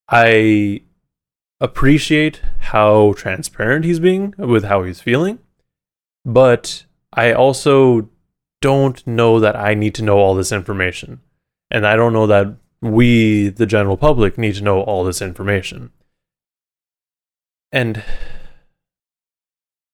I 0.08 0.82
appreciate 1.62 2.42
how 2.60 3.14
transparent 3.18 3.86
he's 3.86 4.00
being 4.00 4.34
with 4.38 4.64
how 4.66 4.84
he's 4.84 5.02
feeling, 5.02 5.40
but 6.26 6.86
I 7.14 7.34
also 7.34 8.10
don't 8.62 9.06
know 9.08 9.40
that 9.40 9.56
I 9.56 9.74
need 9.74 9.96
to 9.96 10.04
know 10.04 10.18
all 10.18 10.36
this 10.36 10.52
information. 10.52 11.22
And 11.72 11.86
I 11.86 11.96
don't 11.96 12.14
know 12.14 12.28
that 12.28 12.56
we, 12.82 13.50
the 13.50 13.66
general 13.66 13.98
public, 13.98 14.38
need 14.38 14.56
to 14.56 14.64
know 14.64 14.82
all 14.82 15.04
this 15.04 15.22
information. 15.22 15.92
And 17.72 18.04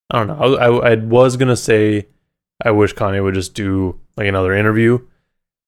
I 0.10 0.20
don't 0.20 0.28
know. 0.28 0.56
I, 0.56 0.68
I, 0.68 0.92
I 0.92 0.96
was 0.96 1.38
gonna 1.38 1.56
say 1.56 2.08
I 2.64 2.72
wish 2.72 2.94
Kanye 2.94 3.24
would 3.24 3.34
just 3.34 3.54
do 3.54 4.00
like 4.18 4.28
another 4.28 4.54
interview, 4.54 5.00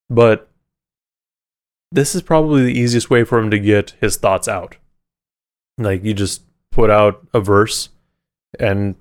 but 0.10 0.50
this 1.91 2.15
is 2.15 2.22
probably 2.22 2.63
the 2.63 2.79
easiest 2.79 3.10
way 3.10 3.24
for 3.24 3.39
him 3.39 3.50
to 3.51 3.60
get 3.60 3.96
his 4.01 4.17
thoughts 4.17 4.48
out. 4.48 4.77
Like 5.77 6.03
you 6.03 6.13
just 6.13 6.44
put 6.72 6.89
out 6.89 7.25
a 7.34 7.39
verse 7.39 7.89
and 8.60 8.96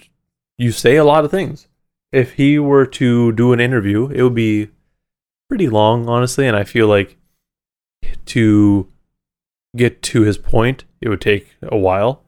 you 0.59 0.73
say 0.73 0.97
a 0.97 1.05
lot 1.05 1.25
of 1.25 1.31
things. 1.31 1.69
If 2.13 2.35
he 2.35 2.59
were 2.59 2.87
to 2.87 3.33
do 3.33 3.53
an 3.53 3.61
interview, 3.61 4.09
it 4.09 4.23
would 4.23 4.35
be 4.35 4.71
pretty 5.49 5.69
long, 5.69 6.09
honestly, 6.09 6.47
and 6.47 6.57
I 6.57 6.65
feel 6.65 6.87
like 6.87 7.17
to 8.27 8.89
get 9.77 10.03
to 10.03 10.23
his 10.23 10.39
point, 10.39 10.85
it 11.01 11.09
would 11.09 11.21
take 11.21 11.57
a 11.63 11.77
while. 11.77 12.23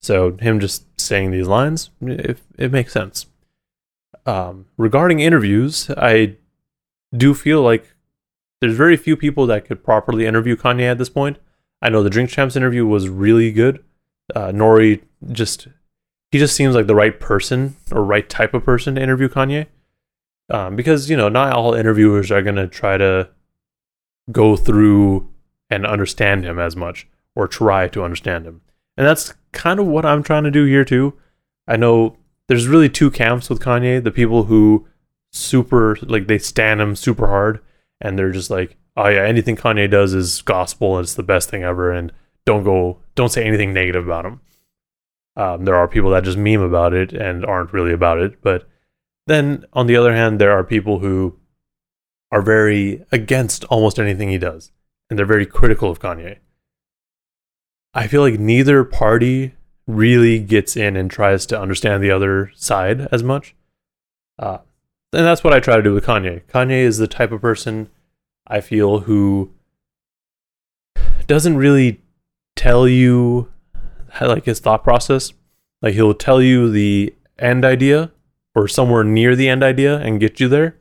So 0.00 0.36
him 0.36 0.60
just 0.60 0.84
saying 1.02 1.30
these 1.30 1.48
lines, 1.48 1.90
it, 2.00 2.40
it 2.58 2.72
makes 2.72 2.92
sense. 2.92 3.26
Um, 4.26 4.66
regarding 4.76 5.20
interviews, 5.20 5.90
I 5.96 6.36
do 7.16 7.34
feel 7.34 7.62
like 7.62 7.94
there's 8.60 8.76
very 8.76 8.96
few 8.96 9.16
people 9.16 9.46
that 9.46 9.64
could 9.66 9.82
properly 9.82 10.26
interview 10.26 10.56
Kanye 10.56 10.90
at 10.90 10.98
this 10.98 11.08
point. 11.08 11.38
I 11.80 11.88
know 11.88 12.02
the 12.02 12.10
Drink 12.10 12.30
Champs 12.30 12.54
interview 12.54 12.86
was 12.86 13.08
really 13.08 13.50
good. 13.50 13.84
Uh, 14.34 14.46
N.O.R.E. 14.46 15.02
just 15.32 15.66
he 16.30 16.38
just 16.38 16.56
seems 16.56 16.74
like 16.74 16.86
the 16.86 16.94
right 16.94 17.18
person 17.18 17.76
or 17.90 18.02
right 18.02 18.28
type 18.28 18.54
of 18.54 18.64
person 18.64 18.94
to 18.94 19.02
interview 19.02 19.28
Kanye. 19.28 19.66
Um, 20.48 20.76
because 20.76 21.10
you 21.10 21.16
know 21.16 21.28
not 21.28 21.52
all 21.52 21.74
interviewers 21.74 22.30
are 22.30 22.42
gonna 22.42 22.68
try 22.68 22.96
to 22.96 23.30
go 24.30 24.56
through 24.56 25.28
and 25.68 25.86
understand 25.86 26.44
him 26.44 26.58
as 26.58 26.76
much 26.76 27.08
or 27.34 27.48
try 27.48 27.88
to 27.88 28.04
understand 28.04 28.46
him. 28.46 28.60
And 28.96 29.06
that's 29.06 29.34
kind 29.52 29.80
of 29.80 29.86
what 29.86 30.04
I'm 30.04 30.22
trying 30.22 30.44
to 30.44 30.50
do 30.50 30.64
here 30.64 30.84
too. 30.84 31.14
I 31.66 31.76
know 31.76 32.16
there's 32.48 32.68
really 32.68 32.88
two 32.88 33.10
camps 33.10 33.48
with 33.48 33.60
Kanye, 33.60 34.02
the 34.02 34.10
people 34.10 34.44
who 34.44 34.86
super 35.30 35.96
like 36.02 36.26
they 36.26 36.38
stand 36.38 36.80
him 36.80 36.94
super 36.94 37.26
hard 37.26 37.60
and 38.00 38.18
they're 38.18 38.32
just 38.32 38.50
like, 38.50 38.76
"Oh 38.96 39.08
yeah, 39.08 39.22
anything 39.22 39.56
Kanye 39.56 39.90
does 39.90 40.12
is 40.12 40.42
gospel 40.42 40.96
and 40.96 41.04
it's 41.04 41.14
the 41.14 41.22
best 41.22 41.48
thing 41.48 41.62
ever 41.62 41.90
and 41.90 42.12
don't 42.44 42.64
go 42.64 42.98
don't 43.14 43.32
say 43.32 43.44
anything 43.44 43.72
negative 43.72 44.06
about 44.06 44.26
him." 44.26 44.40
Um, 45.36 45.64
there 45.64 45.76
are 45.76 45.88
people 45.88 46.10
that 46.10 46.24
just 46.24 46.36
meme 46.36 46.60
about 46.60 46.92
it 46.92 47.12
and 47.12 47.46
aren't 47.46 47.72
really 47.72 47.92
about 47.92 48.18
it, 48.18 48.42
but 48.42 48.68
then 49.26 49.64
on 49.72 49.86
the 49.86 49.96
other 49.96 50.14
hand, 50.14 50.38
there 50.38 50.52
are 50.52 50.64
people 50.64 50.98
who 50.98 51.38
are 52.30 52.42
very 52.42 53.04
against 53.12 53.64
almost 53.64 53.98
anything 53.98 54.28
he 54.28 54.38
does 54.38 54.72
and 55.08 55.18
they're 55.18 55.26
very 55.26 55.46
critical 55.46 55.90
of 55.90 56.00
Kanye. 56.00 56.38
I 57.94 58.06
feel 58.06 58.22
like 58.22 58.40
neither 58.40 58.84
party 58.84 59.54
really 59.86 60.38
gets 60.38 60.76
in 60.76 60.96
and 60.96 61.10
tries 61.10 61.44
to 61.46 61.60
understand 61.60 62.02
the 62.02 62.10
other 62.10 62.50
side 62.54 63.08
as 63.12 63.22
much. 63.22 63.54
Uh, 64.38 64.58
and 65.12 65.26
that's 65.26 65.44
what 65.44 65.52
I 65.52 65.60
try 65.60 65.76
to 65.76 65.82
do 65.82 65.92
with 65.92 66.06
Kanye. 66.06 66.42
Kanye 66.46 66.82
is 66.82 66.98
the 66.98 67.06
type 67.06 67.32
of 67.32 67.42
person 67.42 67.90
I 68.46 68.60
feel 68.60 69.00
who 69.00 69.52
doesn't 71.26 71.56
really 71.56 72.00
tell 72.56 72.88
you 72.88 73.50
how, 74.08 74.28
like 74.28 74.46
his 74.46 74.60
thought 74.60 74.82
process. 74.82 75.32
Like 75.82 75.94
he'll 75.94 76.14
tell 76.14 76.40
you 76.40 76.70
the 76.70 77.14
end 77.38 77.64
idea 77.64 78.10
or 78.54 78.68
somewhere 78.68 79.04
near 79.04 79.36
the 79.36 79.48
end 79.48 79.62
idea 79.62 79.98
and 79.98 80.20
get 80.20 80.40
you 80.40 80.48
there, 80.48 80.76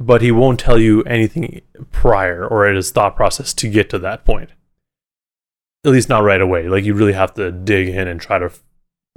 but 0.00 0.22
he 0.22 0.32
won't 0.32 0.58
tell 0.58 0.78
you 0.78 1.02
anything 1.02 1.60
prior 1.92 2.46
or 2.46 2.66
his 2.66 2.90
thought 2.90 3.14
process 3.14 3.54
to 3.54 3.68
get 3.68 3.88
to 3.90 3.98
that 4.00 4.24
point 4.24 4.50
at 5.86 5.92
least 5.92 6.08
not 6.08 6.24
right 6.24 6.40
away. 6.40 6.68
Like 6.68 6.84
you 6.84 6.94
really 6.94 7.12
have 7.12 7.32
to 7.34 7.52
dig 7.52 7.88
in 7.88 8.08
and 8.08 8.20
try 8.20 8.38
to 8.38 8.50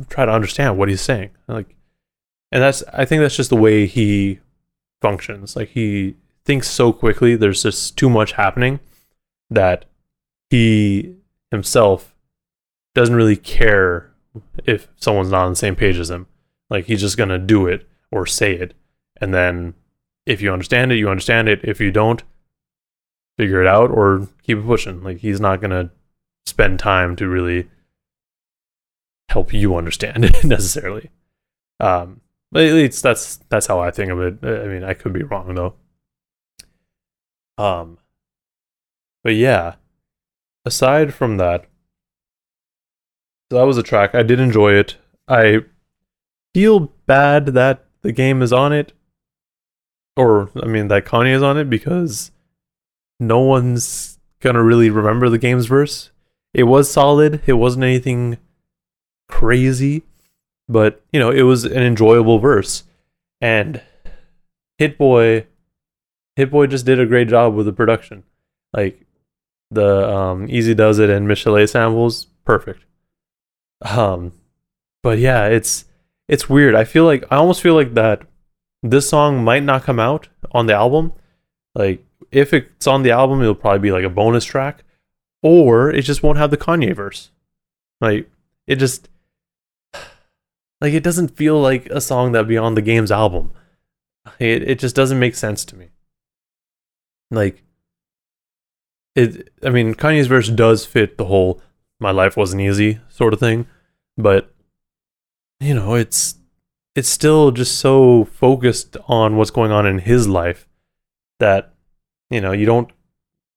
try 0.07 0.25
to 0.25 0.31
understand 0.31 0.77
what 0.77 0.87
he's 0.87 1.01
saying. 1.01 1.31
Like, 1.47 1.75
and 2.51 2.61
that's 2.61 2.83
I 2.93 3.05
think 3.05 3.21
that's 3.21 3.35
just 3.35 3.49
the 3.49 3.55
way 3.55 3.87
he 3.87 4.39
functions. 5.01 5.55
Like 5.55 5.69
he 5.69 6.15
thinks 6.45 6.69
so 6.69 6.93
quickly. 6.93 7.35
There's 7.35 7.63
just 7.63 7.97
too 7.97 8.09
much 8.09 8.33
happening 8.33 8.79
that 9.49 9.85
he 10.51 11.15
himself 11.49 12.15
doesn't 12.93 13.15
really 13.15 13.35
care 13.35 14.11
if 14.65 14.87
someone's 14.95 15.31
not 15.31 15.45
on 15.45 15.51
the 15.51 15.55
same 15.55 15.75
page 15.75 15.97
as 15.97 16.11
him. 16.11 16.27
Like 16.69 16.85
he's 16.85 17.01
just 17.01 17.17
gonna 17.17 17.39
do 17.39 17.65
it 17.65 17.89
or 18.11 18.27
say 18.27 18.53
it, 18.53 18.75
and 19.19 19.33
then 19.33 19.73
if 20.27 20.39
you 20.39 20.53
understand 20.53 20.91
it, 20.91 20.97
you 20.97 21.09
understand 21.09 21.49
it. 21.49 21.61
If 21.63 21.81
you 21.81 21.91
don't, 21.91 22.21
figure 23.37 23.61
it 23.61 23.67
out 23.67 23.89
or 23.89 24.27
keep 24.43 24.59
it 24.59 24.65
pushing. 24.65 25.01
Like 25.01 25.17
he's 25.17 25.39
not 25.39 25.61
gonna 25.61 25.89
spend 26.49 26.79
time 26.79 27.15
to 27.17 27.27
really 27.27 27.69
help 29.29 29.53
you 29.53 29.75
understand 29.75 30.25
it 30.29 30.43
necessarily. 30.43 31.09
Um, 31.79 32.21
but 32.51 32.63
at 32.65 32.73
least 32.73 33.03
that's 33.03 33.37
that's 33.49 33.67
how 33.67 33.79
I 33.79 33.91
think 33.91 34.11
of 34.11 34.19
it. 34.21 34.39
I 34.43 34.67
mean, 34.67 34.83
I 34.83 34.93
could 34.93 35.13
be 35.13 35.23
wrong 35.23 35.53
though. 35.55 35.75
Um, 37.57 37.97
but 39.23 39.35
yeah, 39.35 39.75
aside 40.65 41.13
from 41.13 41.37
that, 41.37 41.65
So 43.51 43.57
that 43.57 43.65
was 43.65 43.77
a 43.77 43.83
track. 43.83 44.13
I 44.15 44.23
did 44.23 44.39
enjoy 44.39 44.73
it. 44.73 44.97
I 45.27 45.61
feel 46.53 46.91
bad 47.05 47.47
that 47.47 47.85
the 48.01 48.11
game 48.11 48.41
is 48.41 48.53
on 48.53 48.73
it, 48.73 48.93
or 50.15 50.49
I 50.61 50.67
mean 50.67 50.87
that 50.89 51.05
Kanye 51.05 51.35
is 51.35 51.43
on 51.43 51.57
it 51.57 51.69
because 51.69 52.31
no 53.19 53.39
one's 53.39 54.19
gonna 54.39 54.63
really 54.63 54.89
remember 54.89 55.29
the 55.29 55.37
game's 55.37 55.65
verse. 55.65 56.11
It 56.53 56.63
was 56.63 56.91
solid. 56.91 57.41
It 57.45 57.53
wasn't 57.53 57.83
anything 57.83 58.37
crazy, 59.27 60.03
but 60.67 61.03
you 61.13 61.19
know, 61.19 61.29
it 61.29 61.43
was 61.43 61.65
an 61.65 61.81
enjoyable 61.83 62.39
verse. 62.39 62.83
And 63.41 63.81
Hit 64.77 64.97
Boy, 64.97 65.45
Hit 66.35 66.51
Boy 66.51 66.67
just 66.67 66.85
did 66.85 66.99
a 66.99 67.05
great 67.05 67.27
job 67.27 67.53
with 67.53 67.65
the 67.65 67.73
production. 67.73 68.23
Like 68.73 69.05
the 69.71 70.09
um, 70.09 70.47
Eazy-Duz-It 70.47 71.09
and 71.09 71.27
Michel'le 71.27 71.69
samples, 71.69 72.25
perfect. 72.45 72.85
Um, 73.81 74.33
but 75.03 75.19
yeah, 75.19 75.45
it's 75.45 75.85
it's 76.27 76.49
weird. 76.49 76.75
I 76.75 76.83
feel 76.83 77.05
like 77.05 77.23
I 77.31 77.37
almost 77.37 77.61
feel 77.61 77.75
like 77.75 77.93
that 77.93 78.23
this 78.83 79.09
song 79.09 79.43
might 79.43 79.63
not 79.63 79.83
come 79.83 79.99
out 79.99 80.27
on 80.51 80.65
the 80.65 80.73
album. 80.73 81.13
Like 81.75 82.05
if 82.31 82.53
it's 82.53 82.87
on 82.87 83.03
the 83.03 83.11
album, 83.11 83.41
it'll 83.41 83.55
probably 83.55 83.79
be 83.79 83.91
like 83.91 84.03
a 84.03 84.09
bonus 84.09 84.45
track, 84.45 84.83
or 85.41 85.89
it 85.89 86.03
just 86.03 86.23
won't 86.23 86.37
have 86.37 86.51
the 86.51 86.57
Kanye 86.57 86.95
verse. 86.95 87.31
Like 88.01 88.29
it 88.67 88.75
just 88.75 89.09
like 90.81 90.93
it 90.93 91.03
doesn't 91.03 91.35
feel 91.35 91.59
like 91.59 91.85
a 91.87 92.01
song 92.01 92.31
that'd 92.31 92.47
be 92.47 92.57
on 92.57 92.75
the 92.75 92.81
game's 92.81 93.11
album. 93.11 93.51
It 94.39 94.63
it 94.63 94.79
just 94.79 94.95
doesn't 94.95 95.19
make 95.19 95.35
sense 95.35 95.65
to 95.65 95.75
me. 95.75 95.89
Like 97.31 97.63
it 99.15 99.49
I 99.63 99.69
mean 99.69 99.95
Kanye's 99.95 100.27
verse 100.27 100.49
does 100.49 100.85
fit 100.85 101.17
the 101.17 101.25
whole 101.25 101.61
my 101.99 102.11
life 102.11 102.37
wasn't 102.37 102.61
easy 102.61 102.99
sort 103.09 103.33
of 103.33 103.39
thing, 103.39 103.67
but 104.17 104.53
you 105.59 105.73
know, 105.73 105.95
it's 105.95 106.35
it's 106.95 107.09
still 107.09 107.51
just 107.51 107.77
so 107.77 108.25
focused 108.25 108.97
on 109.07 109.35
what's 109.35 109.51
going 109.51 109.71
on 109.71 109.85
in 109.85 109.99
his 109.99 110.27
life 110.27 110.67
that 111.39 111.73
you 112.29 112.41
know, 112.41 112.51
you 112.51 112.65
don't 112.65 112.89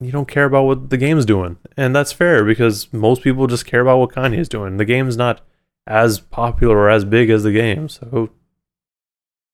you 0.05 0.13
don't 0.13 0.29
care 0.29 0.45
about 0.45 0.65
what 0.65 0.91
the 0.91 0.97
game's 0.97 1.25
doing. 1.25 1.59
And 1.77 1.95
that's 1.95 2.13
fair 2.13 2.45
because 2.45 2.93
most 2.93 3.23
people 3.23 3.47
just 3.47 3.67
care 3.67 3.81
about 3.81 3.99
what 3.99 4.13
Kanye's 4.13 4.49
doing. 4.49 4.77
The 4.77 4.85
game's 4.85 5.17
not 5.17 5.41
as 5.87 6.21
popular 6.21 6.77
or 6.77 6.91
as 6.91 7.05
big 7.05 7.31
as 7.31 7.43
the 7.43 7.53
game, 7.53 7.89
so 7.89 8.31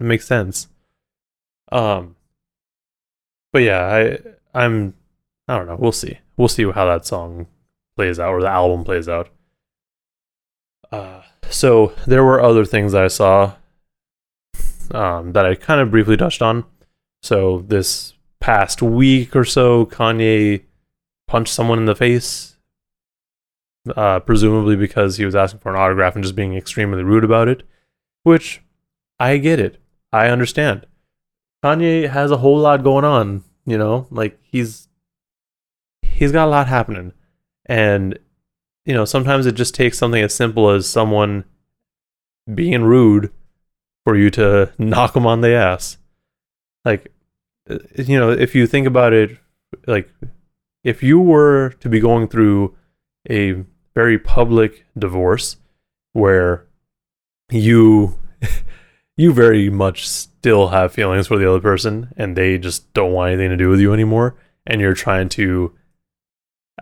it 0.00 0.04
makes 0.04 0.26
sense. 0.26 0.68
Um 1.72 2.16
but 3.52 3.62
yeah, 3.62 3.82
I 3.82 4.18
I'm 4.54 4.94
I 5.46 5.56
don't 5.56 5.66
know, 5.66 5.76
we'll 5.78 5.92
see. 5.92 6.18
We'll 6.36 6.48
see 6.48 6.70
how 6.70 6.86
that 6.86 7.06
song 7.06 7.46
plays 7.96 8.20
out 8.20 8.30
or 8.30 8.40
the 8.40 8.48
album 8.48 8.84
plays 8.84 9.08
out. 9.08 9.28
Uh 10.92 11.22
so 11.50 11.94
there 12.06 12.24
were 12.24 12.42
other 12.42 12.64
things 12.64 12.94
I 12.94 13.08
saw 13.08 13.54
um, 14.92 15.32
that 15.32 15.46
I 15.46 15.54
kind 15.54 15.80
of 15.80 15.90
briefly 15.90 16.16
touched 16.16 16.42
on. 16.42 16.64
So 17.22 17.64
this 17.66 18.14
past 18.40 18.82
week 18.82 19.34
or 19.34 19.44
so, 19.44 19.86
Kanye 19.86 20.62
punched 21.26 21.52
someone 21.52 21.78
in 21.78 21.84
the 21.86 21.94
face, 21.94 22.56
uh, 23.96 24.20
presumably 24.20 24.76
because 24.76 25.16
he 25.16 25.24
was 25.24 25.34
asking 25.34 25.60
for 25.60 25.70
an 25.70 25.80
autograph 25.80 26.14
and 26.14 26.24
just 26.24 26.36
being 26.36 26.54
extremely 26.54 27.02
rude 27.02 27.24
about 27.24 27.48
it. 27.48 27.62
Which 28.22 28.62
I 29.18 29.38
get 29.38 29.60
it. 29.60 29.80
I 30.12 30.28
understand. 30.28 30.86
Kanye 31.64 32.08
has 32.08 32.30
a 32.30 32.38
whole 32.38 32.58
lot 32.58 32.84
going 32.84 33.04
on, 33.04 33.44
you 33.66 33.76
know, 33.78 34.06
like 34.10 34.38
he's 34.42 34.88
he's 36.02 36.32
got 36.32 36.46
a 36.46 36.50
lot 36.50 36.66
happening. 36.66 37.12
And 37.66 38.18
you 38.84 38.94
know, 38.94 39.04
sometimes 39.04 39.44
it 39.46 39.54
just 39.54 39.74
takes 39.74 39.98
something 39.98 40.22
as 40.22 40.34
simple 40.34 40.70
as 40.70 40.88
someone 40.88 41.44
being 42.52 42.82
rude 42.82 43.30
for 44.04 44.16
you 44.16 44.30
to 44.30 44.72
knock 44.78 45.12
them 45.12 45.26
on 45.26 45.42
the 45.42 45.52
ass. 45.52 45.98
Like, 46.84 47.12
Uh, 47.68 47.78
you 47.96 48.18
know, 48.18 48.30
if 48.30 48.54
you 48.54 48.66
think 48.66 48.86
about 48.86 49.12
it, 49.12 49.38
like, 49.86 50.10
if 50.84 51.02
you 51.02 51.20
were 51.20 51.74
to 51.80 51.88
be 51.88 52.00
going 52.00 52.28
through 52.28 52.74
a 53.28 53.64
very 53.94 54.18
public 54.18 54.86
divorce 54.96 55.56
where 56.12 56.64
you 57.50 58.18
you 59.16 59.32
very 59.32 59.68
much 59.68 60.08
still 60.08 60.68
have 60.68 60.92
feelings 60.92 61.26
for 61.26 61.36
the 61.36 61.48
other 61.48 61.60
person 61.60 62.12
and 62.16 62.36
they 62.36 62.58
just 62.58 62.92
don't 62.94 63.12
want 63.12 63.32
anything 63.32 63.50
to 63.50 63.56
do 63.56 63.68
with 63.68 63.80
you 63.80 63.92
anymore 63.92 64.36
and 64.66 64.80
you're 64.80 64.94
trying 64.94 65.28
to 65.28 65.72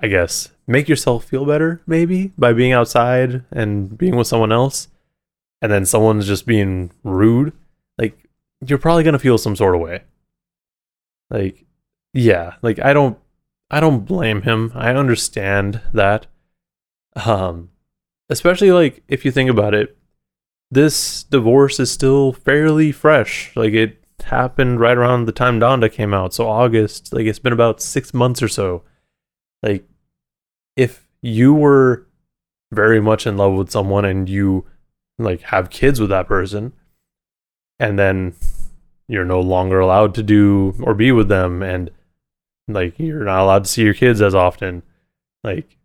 I 0.00 0.08
guess 0.08 0.50
make 0.66 0.88
yourself 0.88 1.24
feel 1.24 1.46
better 1.46 1.80
maybe 1.86 2.32
by 2.36 2.52
being 2.52 2.72
outside 2.72 3.44
and 3.50 3.96
being 3.96 4.16
with 4.16 4.26
someone 4.26 4.52
else 4.52 4.88
and 5.62 5.72
then 5.72 5.86
someone's 5.86 6.26
just 6.26 6.46
being 6.46 6.90
rude 7.02 7.52
like 7.98 8.28
you're 8.66 8.78
probably 8.78 9.04
going 9.04 9.14
to 9.14 9.18
feel 9.18 9.38
some 9.38 9.56
sort 9.56 9.74
of 9.74 9.80
way 9.80 10.02
like 11.30 11.64
yeah 12.12 12.54
like 12.62 12.78
i 12.78 12.92
don't 12.92 13.18
i 13.70 13.80
don't 13.80 14.06
blame 14.06 14.42
him. 14.42 14.72
I 14.74 14.90
understand 14.94 15.80
that. 15.92 16.26
Um 17.16 17.70
especially 18.28 18.72
like 18.72 19.02
if 19.08 19.24
you 19.24 19.30
think 19.30 19.50
about 19.50 19.74
it 19.74 19.96
this 20.70 21.22
divorce 21.24 21.78
is 21.78 21.90
still 21.90 22.32
fairly 22.32 22.90
fresh. 22.92 23.54
Like 23.54 23.72
it 23.72 24.02
happened 24.24 24.80
right 24.80 24.96
around 24.96 25.26
the 25.26 25.32
time 25.32 25.60
donda 25.60 25.92
came 25.92 26.12
out 26.12 26.34
so 26.34 26.48
august 26.48 27.12
like 27.12 27.26
it's 27.26 27.38
been 27.38 27.52
about 27.52 27.80
six 27.80 28.12
months 28.14 28.42
or 28.42 28.48
so. 28.48 28.82
Like 29.62 29.84
if 30.76 31.08
you 31.22 31.54
were 31.54 32.06
very 32.72 33.00
much 33.00 33.26
in 33.26 33.36
love 33.36 33.54
with 33.54 33.70
someone 33.70 34.04
and 34.04 34.28
you 34.28 34.66
like 35.18 35.40
have 35.42 35.70
kids 35.70 36.00
with 36.00 36.10
that 36.10 36.26
person 36.26 36.72
and 37.78 37.98
then 37.98 38.34
you're 39.08 39.24
no 39.24 39.40
longer 39.40 39.80
allowed 39.80 40.14
to 40.14 40.22
do 40.22 40.74
or 40.82 40.94
be 40.94 41.12
with 41.12 41.28
them 41.28 41.62
and 41.62 41.90
like 42.68 42.98
you're 42.98 43.24
not 43.24 43.42
allowed 43.42 43.64
to 43.64 43.70
see 43.70 43.82
your 43.82 43.94
kids 43.94 44.20
as 44.20 44.34
often 44.34 44.82
like 45.44 45.76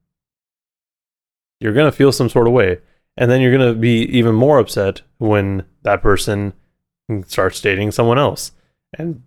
you're 1.59 1.73
going 1.73 1.89
to 1.89 1.95
feel 1.95 2.11
some 2.11 2.29
sort 2.29 2.47
of 2.47 2.53
way 2.53 2.79
and 3.17 3.29
then 3.29 3.41
you're 3.41 3.55
going 3.55 3.73
to 3.73 3.79
be 3.79 4.03
even 4.05 4.33
more 4.33 4.59
upset 4.59 5.01
when 5.17 5.63
that 5.83 6.01
person 6.01 6.53
starts 7.27 7.61
dating 7.61 7.91
someone 7.91 8.17
else 8.17 8.51
and 8.97 9.21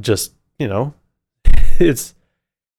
just 0.00 0.32
you 0.58 0.68
know 0.68 0.94
it's 1.78 2.14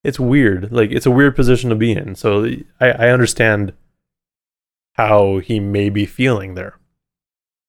it's 0.08 0.20
weird. 0.22 0.72
Like 0.72 0.91
it's 0.91 1.06
a 1.06 1.12
weird 1.12 1.36
position 1.36 1.70
to 1.70 1.76
be 1.76 1.91
in. 1.91 2.15
So 2.15 2.46
I, 2.80 2.91
I 2.91 3.10
understand 3.10 3.74
how 4.93 5.39
he 5.39 5.60
may 5.60 5.89
be 5.89 6.06
feeling 6.06 6.56
there. 6.56 6.78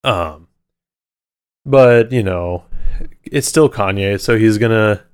Um, 0.05 0.47
but 1.67 2.13
you 2.13 2.23
know, 2.23 2.65
it's 3.25 3.49
still 3.49 3.69
Kanye, 3.69 4.21
so 4.21 4.39
he's 4.39 4.59
gonna. 4.59 5.05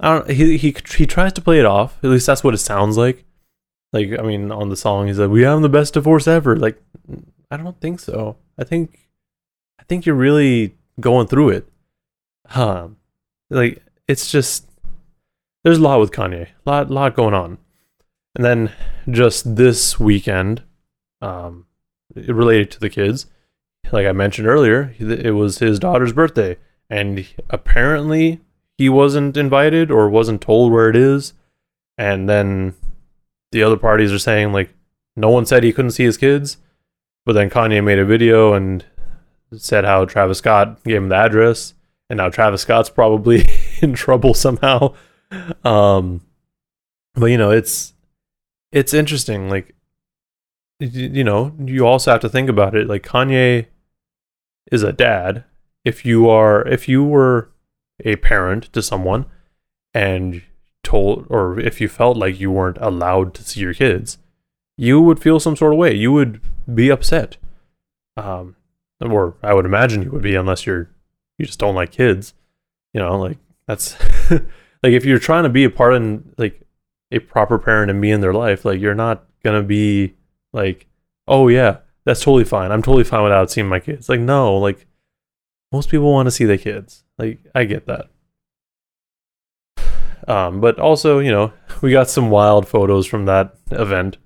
I 0.00 0.14
don't. 0.14 0.30
He 0.30 0.56
he 0.56 0.74
he 0.96 1.06
tries 1.06 1.32
to 1.34 1.40
play 1.40 1.58
it 1.58 1.66
off. 1.66 1.98
At 2.02 2.10
least 2.10 2.26
that's 2.26 2.44
what 2.44 2.54
it 2.54 2.58
sounds 2.58 2.96
like. 2.96 3.24
Like 3.92 4.18
I 4.18 4.22
mean, 4.22 4.50
on 4.50 4.68
the 4.68 4.76
song, 4.76 5.06
he's 5.06 5.18
like, 5.18 5.30
"We 5.30 5.42
have 5.42 5.62
the 5.62 5.68
best 5.68 5.94
divorce 5.94 6.26
ever." 6.26 6.56
Like, 6.56 6.82
I 7.50 7.56
don't 7.56 7.80
think 7.80 8.00
so. 8.00 8.36
I 8.58 8.64
think, 8.64 9.08
I 9.78 9.84
think 9.84 10.06
you're 10.06 10.14
really 10.14 10.74
going 11.00 11.26
through 11.26 11.50
it. 11.50 11.68
Um, 12.54 12.96
like 13.50 13.82
it's 14.08 14.30
just 14.30 14.66
there's 15.64 15.78
a 15.78 15.82
lot 15.82 16.00
with 16.00 16.10
Kanye, 16.10 16.48
lot, 16.64 16.90
lot 16.90 17.14
going 17.14 17.34
on. 17.34 17.58
And 18.34 18.44
then 18.44 18.72
just 19.10 19.56
this 19.56 20.00
weekend, 20.00 20.62
um, 21.20 21.66
related 22.14 22.70
to 22.72 22.80
the 22.80 22.90
kids, 22.90 23.26
like 23.90 24.06
I 24.06 24.12
mentioned 24.12 24.46
earlier, 24.46 24.94
it 24.98 25.34
was 25.34 25.58
his 25.58 25.78
daughter's 25.78 26.12
birthday, 26.12 26.56
and 26.88 27.26
apparently 27.50 28.40
he 28.78 28.88
wasn't 28.88 29.36
invited 29.36 29.90
or 29.90 30.08
wasn't 30.08 30.40
told 30.40 30.72
where 30.72 30.88
it 30.88 30.96
is. 30.96 31.34
And 31.98 32.28
then 32.28 32.74
the 33.50 33.62
other 33.62 33.76
parties 33.76 34.12
are 34.12 34.18
saying 34.18 34.52
like 34.52 34.72
no 35.14 35.30
one 35.30 35.44
said 35.44 35.62
he 35.62 35.72
couldn't 35.72 35.90
see 35.90 36.04
his 36.04 36.16
kids, 36.16 36.56
but 37.26 37.32
then 37.32 37.50
Kanye 37.50 37.84
made 37.84 37.98
a 37.98 38.04
video 38.04 38.54
and 38.54 38.84
said 39.56 39.84
how 39.84 40.04
Travis 40.04 40.38
Scott 40.38 40.82
gave 40.84 40.96
him 40.96 41.08
the 41.08 41.16
address, 41.16 41.74
and 42.08 42.16
now 42.16 42.28
Travis 42.30 42.62
Scott's 42.62 42.88
probably 42.90 43.46
in 43.82 43.92
trouble 43.92 44.34
somehow 44.34 44.94
um 45.64 46.20
but 47.14 47.26
you 47.26 47.38
know 47.38 47.50
it's 47.50 47.94
it's 48.70 48.94
interesting 48.94 49.48
like 49.48 49.74
you 50.78 51.24
know 51.24 51.54
you 51.64 51.86
also 51.86 52.10
have 52.10 52.20
to 52.20 52.28
think 52.28 52.48
about 52.48 52.74
it 52.74 52.88
like 52.88 53.02
kanye 53.02 53.66
is 54.72 54.82
a 54.82 54.92
dad 54.92 55.44
if 55.84 56.04
you 56.04 56.28
are 56.28 56.66
if 56.66 56.88
you 56.88 57.04
were 57.04 57.50
a 58.04 58.16
parent 58.16 58.72
to 58.72 58.82
someone 58.82 59.26
and 59.94 60.42
told 60.82 61.26
or 61.28 61.60
if 61.60 61.80
you 61.80 61.88
felt 61.88 62.16
like 62.16 62.40
you 62.40 62.50
weren't 62.50 62.78
allowed 62.80 63.34
to 63.34 63.44
see 63.44 63.60
your 63.60 63.74
kids 63.74 64.18
you 64.76 65.00
would 65.00 65.20
feel 65.20 65.38
some 65.38 65.56
sort 65.56 65.72
of 65.72 65.78
way. 65.78 65.94
You 65.94 66.12
would 66.12 66.40
be 66.72 66.90
upset. 66.90 67.36
Um 68.16 68.56
or 69.00 69.34
i 69.42 69.52
would 69.52 69.64
imagine 69.64 70.02
you 70.02 70.10
would 70.12 70.22
be 70.22 70.36
unless 70.36 70.64
you're 70.64 70.88
you 71.36 71.46
just 71.46 71.58
don't 71.58 71.74
like 71.74 71.90
kids. 71.90 72.34
You 72.92 73.00
know 73.00 73.18
like 73.18 73.38
that's 73.66 73.96
like 74.30 74.92
if 74.92 75.04
you're 75.04 75.18
trying 75.18 75.44
to 75.44 75.48
be 75.48 75.64
a 75.64 75.70
part 75.70 75.94
in 75.94 76.34
like 76.38 76.60
a 77.10 77.18
proper 77.18 77.58
parent 77.58 77.90
and 77.90 78.00
be 78.00 78.10
in 78.10 78.20
their 78.20 78.34
life, 78.34 78.64
like 78.64 78.80
you're 78.80 78.94
not 78.94 79.24
gonna 79.44 79.62
be 79.62 80.14
like 80.52 80.86
oh 81.26 81.48
yeah, 81.48 81.78
that's 82.04 82.20
totally 82.20 82.44
fine. 82.44 82.70
I'm 82.72 82.82
totally 82.82 83.04
fine 83.04 83.22
without 83.22 83.50
seeing 83.50 83.68
my 83.68 83.80
kids. 83.80 84.08
Like 84.08 84.20
no, 84.20 84.56
like 84.56 84.86
most 85.70 85.88
people 85.88 86.12
want 86.12 86.26
to 86.26 86.30
see 86.30 86.44
their 86.44 86.58
kids. 86.58 87.04
Like 87.18 87.40
I 87.54 87.64
get 87.64 87.86
that. 87.86 88.08
Um, 90.28 90.60
but 90.60 90.78
also, 90.78 91.18
you 91.18 91.30
know, 91.30 91.52
we 91.80 91.90
got 91.90 92.10
some 92.10 92.30
wild 92.30 92.68
photos 92.68 93.06
from 93.06 93.26
that 93.26 93.56
event. 93.70 94.18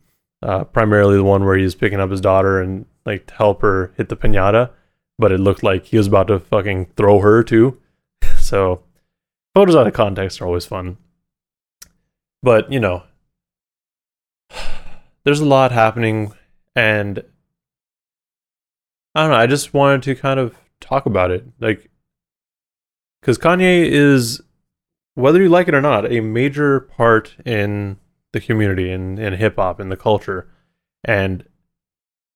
Uh, 0.43 0.65
primarily 0.65 1.17
the 1.17 1.25
one 1.25 1.45
where 1.45 1.57
he's 1.57 1.75
picking 1.75 1.99
up 1.99 2.11
his 2.11 2.21
daughter 2.21 2.61
and 2.61 2.85
like 3.07 3.31
help 3.31 3.63
her 3.63 3.93
hit 3.97 4.09
the 4.11 4.17
pinata, 4.17 4.71
but 5.19 5.33
it 5.33 5.41
looked 5.41 5.63
like 5.63 5.87
he 5.87 5.97
was 5.97 6.07
about 6.07 6.29
to 6.29 6.39
fucking 6.39 6.87
throw 6.97 7.21
her 7.21 7.43
too. 7.43 7.81
so 8.39 8.83
photos 9.55 9.75
out 9.75 9.87
of 9.87 9.95
context 9.95 10.41
are 10.41 10.47
always 10.47 10.67
fun. 10.67 10.99
But 12.43 12.71
you 12.71 12.81
know, 12.81 13.05
there's 15.25 15.41
a 15.41 15.47
lot 15.47 15.73
happening, 15.73 16.33
and 16.75 17.25
I 19.17 19.23
don't 19.23 19.31
know. 19.31 19.39
I 19.39 19.47
just 19.47 19.73
wanted 19.73 20.03
to 20.03 20.15
kind 20.15 20.39
of 20.39 20.55
talk 20.79 21.07
about 21.07 21.31
it, 21.31 21.47
like, 21.59 21.91
because 23.23 23.39
Kanye 23.39 23.87
is, 23.87 24.43
whether 25.15 25.43
you 25.43 25.49
like 25.49 25.69
it 25.69 25.75
or 25.75 25.81
not, 25.81 26.13
a 26.13 26.21
major 26.21 26.81
part 26.81 27.35
in 27.47 27.97
the 28.35 28.43
community 28.43 28.93
and 28.93 29.19
in, 29.19 29.33
in 29.33 29.39
hip 29.39 29.57
hop 29.57 29.81
and 29.81 29.91
the 29.91 29.97
culture, 29.97 30.51
and 31.03 31.45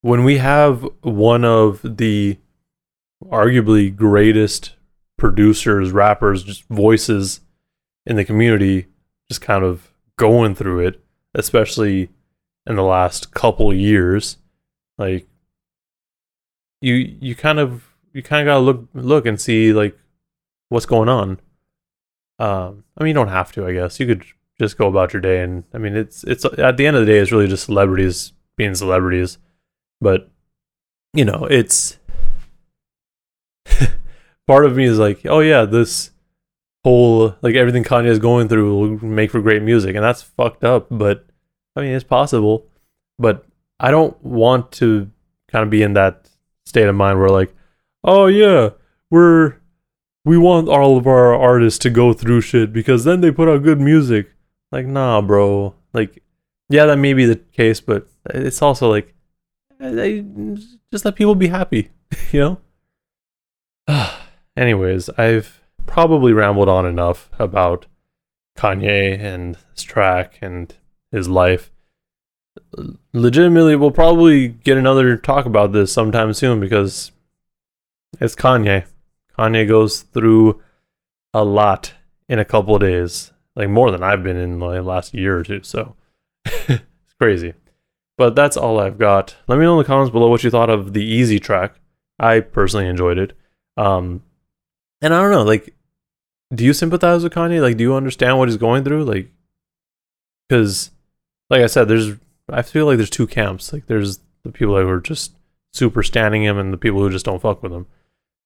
when 0.01 0.25
we 0.25 0.39
have 0.39 0.89
one 1.03 1.45
of 1.45 1.83
the 1.99 2.39
arguably 3.27 3.95
greatest 3.95 4.75
producers, 5.19 5.93
rappers, 5.93 6.43
just 6.43 6.65
voices 6.71 7.41
in 8.07 8.17
the 8.17 8.25
community, 8.25 8.87
just 9.29 9.43
kind 9.43 9.65
of 9.65 9.93
going 10.17 10.55
through 10.55 10.87
it, 10.87 11.05
especially 11.35 12.09
in 12.67 12.77
the 12.77 12.83
last 12.83 13.35
couple 13.35 13.75
years, 13.75 14.39
like 14.97 15.27
you 16.81 16.95
you 17.21 17.35
kind 17.35 17.59
of 17.59 17.85
you 18.13 18.23
kind 18.23 18.47
of 18.49 18.53
gotta 18.53 18.61
look 18.61 18.89
look 18.95 19.27
and 19.27 19.41
see 19.41 19.73
like 19.73 19.99
what's 20.69 20.87
going 20.87 21.09
on. 21.09 21.41
Um, 22.39 22.85
I 22.97 23.05
mean, 23.05 23.09
you 23.09 23.15
don't 23.15 23.29
have 23.29 23.53
to, 23.53 23.67
I 23.67 23.73
guess. 23.73 24.01
You 24.01 24.07
could 24.07 24.25
just 24.59 24.79
go 24.79 24.89
about 24.89 25.13
your 25.13 25.21
day, 25.21 25.43
and 25.43 25.65
I 25.75 25.79
mean, 25.79 25.95
it's 25.95 26.25
it's 26.25 26.45
at 26.45 26.77
the 26.77 26.87
end 26.87 26.97
of 26.97 27.05
the 27.05 27.13
day, 27.13 27.19
it's 27.19 27.33
really 27.33 27.49
just 27.49 27.65
celebrities 27.65 28.33
being 28.57 28.75
celebrities. 28.75 29.39
But 30.01 30.31
you 31.13 31.25
know, 31.25 31.47
it's 31.51 31.99
part 34.47 34.65
of 34.65 34.77
me 34.77 34.85
is 34.85 34.99
like, 34.99 35.27
oh 35.27 35.41
yeah, 35.41 35.65
this 35.65 36.11
whole 36.85 37.37
like 37.43 37.57
everything 37.57 37.85
Kanye 37.85 38.07
is 38.07 38.19
going 38.19 38.49
through 38.49 38.79
will 38.79 39.05
make 39.05 39.31
for 39.31 39.43
great 39.43 39.63
music, 39.63 39.95
and 39.95 40.05
that's 40.05 40.23
fucked 40.23 40.65
up. 40.65 40.87
But 40.91 41.27
I 41.77 41.83
mean, 41.83 41.93
it's 41.93 42.05
possible. 42.05 42.67
But 43.19 43.45
I 43.79 43.91
don't 43.91 44.21
want 44.25 44.73
to 44.73 45.11
kind 45.51 45.63
of 45.63 45.69
be 45.69 45.83
in 45.83 45.93
that 45.93 46.30
state 46.71 46.89
of 46.89 46.95
mind 46.95 47.19
where 47.19 47.29
like, 47.29 47.55
oh 48.05 48.27
yeah, 48.27 48.71
we're 49.11 49.57
we 50.25 50.39
want 50.39 50.69
all 50.69 50.97
of 50.97 51.07
our 51.07 51.35
artists 51.35 51.79
to 51.81 51.91
go 51.91 52.13
through 52.13 52.41
shit 52.41 52.73
because 52.73 53.05
then 53.05 53.21
they 53.21 53.31
put 53.31 53.49
out 53.49 53.63
good 53.63 53.81
music. 53.81 54.31
Like, 54.71 54.87
nah, 54.87 55.21
bro. 55.21 55.75
Like, 55.93 56.23
yeah, 56.69 56.87
that 56.87 56.99
may 56.99 57.13
be 57.13 57.25
the 57.25 57.37
case, 57.37 57.81
but 57.81 58.09
it's 58.31 58.63
also 58.63 58.89
like, 58.89 59.15
just 59.81 61.05
let 61.05 61.17
people 61.17 61.35
be 61.35 61.49
happy, 61.49 61.91
you 62.33 62.59
know. 63.89 64.09
Anyways, 64.57 65.11
I've 65.11 65.61
probably 65.87 66.33
rambled 66.33 66.69
on 66.69 66.87
enough 66.87 67.29
about 67.39 67.87
Kanye 68.57 69.19
and 69.19 69.57
his 69.75 69.83
track 69.83 70.39
and 70.41 70.73
his 71.11 71.29
life. 71.29 71.70
Legitimately, 73.13 73.77
we'll 73.77 73.91
probably 73.91 74.49
get 74.49 74.77
another 74.77 75.17
talk 75.17 75.47
about 75.47 75.73
this 75.73 75.93
sometime 75.93 76.33
soon 76.33 76.61
because 76.61 77.13
it's 78.21 78.35
Kanye. 78.35 78.85
Kanye 79.39 79.67
goes 79.67 80.03
through 80.03 80.61
a 81.33 81.45
lot 81.45 81.95
in 82.29 82.39
a 82.39 82.45
couple 82.45 82.75
of 82.75 82.81
days, 82.81 83.33
like 83.57 83.69
more 83.69 83.91
than 83.91 84.03
I've 84.03 84.23
been 84.23 84.37
in 84.37 84.59
the 84.59 84.83
last 84.83 85.15
year 85.15 85.39
or 85.39 85.43
two. 85.43 85.63
So 85.63 85.97
it's 86.45 86.83
crazy. 87.19 87.55
But 88.17 88.37
that's 88.37 88.57
all 88.57 88.79
I've 88.79 88.99
got. 88.99 89.37
Let 89.49 89.59
me 89.59 89.65
know 89.65 89.79
in 89.79 89.85
the 89.85 89.87
comments 89.87 90.13
below 90.13 90.29
what 90.29 90.45
you 90.45 90.51
thought 90.51 90.69
of 90.71 90.93
the 90.93 91.05
easy 91.05 91.41
track. 91.41 91.81
I 92.19 92.41
personally 92.41 92.87
enjoyed 92.87 93.19
it. 93.19 93.33
Um, 93.77 94.23
and 95.01 95.15
I 95.15 95.23
don't 95.23 95.31
know, 95.31 95.43
like, 95.43 95.75
do 96.55 96.65
you 96.65 96.73
sympathize 96.73 97.23
with 97.23 97.33
Kanye? 97.33 97.63
Like, 97.63 97.79
do 97.79 97.85
you 97.85 97.95
understand 97.95 98.39
what 98.39 98.49
he's 98.49 98.59
going 98.59 98.85
through? 98.85 99.05
Like, 99.05 99.31
because, 100.49 100.91
like 101.49 101.63
I 101.63 101.67
said, 101.67 101.89
there's, 101.89 102.17
I 102.53 102.63
feel 102.63 102.87
like 102.87 102.97
there's 102.97 103.11
two 103.11 103.27
camps. 103.27 103.73
Like, 103.73 103.87
there's 103.87 104.21
the 104.43 104.51
people 104.51 104.77
who 104.77 104.89
are 104.89 105.01
just 105.01 105.35
super 105.73 106.03
standing 106.03 106.43
him 106.43 106.59
and 106.59 106.73
the 106.73 106.79
people 106.79 107.01
who 107.01 107.11
just 107.11 107.25
don't 107.25 107.43
fuck 107.43 107.63
with 107.63 107.73
him. 107.73 107.87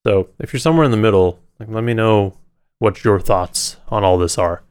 So 0.07 0.29
if 0.39 0.53
you're 0.53 0.61
somewhere 0.61 0.85
in 0.85 0.91
the 0.91 0.97
middle, 0.97 1.41
like, 1.59 1.69
let 1.69 1.85
me 1.85 1.95
know 1.95 2.37
what 2.79 3.05
your 3.05 3.21
thoughts 3.21 3.77
on 3.89 4.05
all 4.05 4.19
this 4.19 4.37
are. 4.37 4.63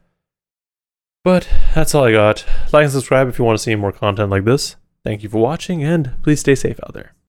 But 1.23 1.47
that's 1.73 1.95
all 1.95 2.03
I 2.03 2.11
got. 2.11 2.45
Like 2.71 2.83
and 2.83 2.91
subscribe 2.91 3.27
if 3.29 3.39
you 3.39 3.45
want 3.45 3.57
to 3.57 3.63
see 3.63 3.75
more 3.75 3.93
content 3.93 4.29
like 4.29 4.43
this. 4.43 4.75
Thank 5.05 5.23
you 5.23 5.29
for 5.29 5.41
watching, 5.41 5.83
and 5.83 6.21
please 6.21 6.41
stay 6.41 6.55
safe 6.55 6.79
out 6.83 6.93
there. 6.93 7.13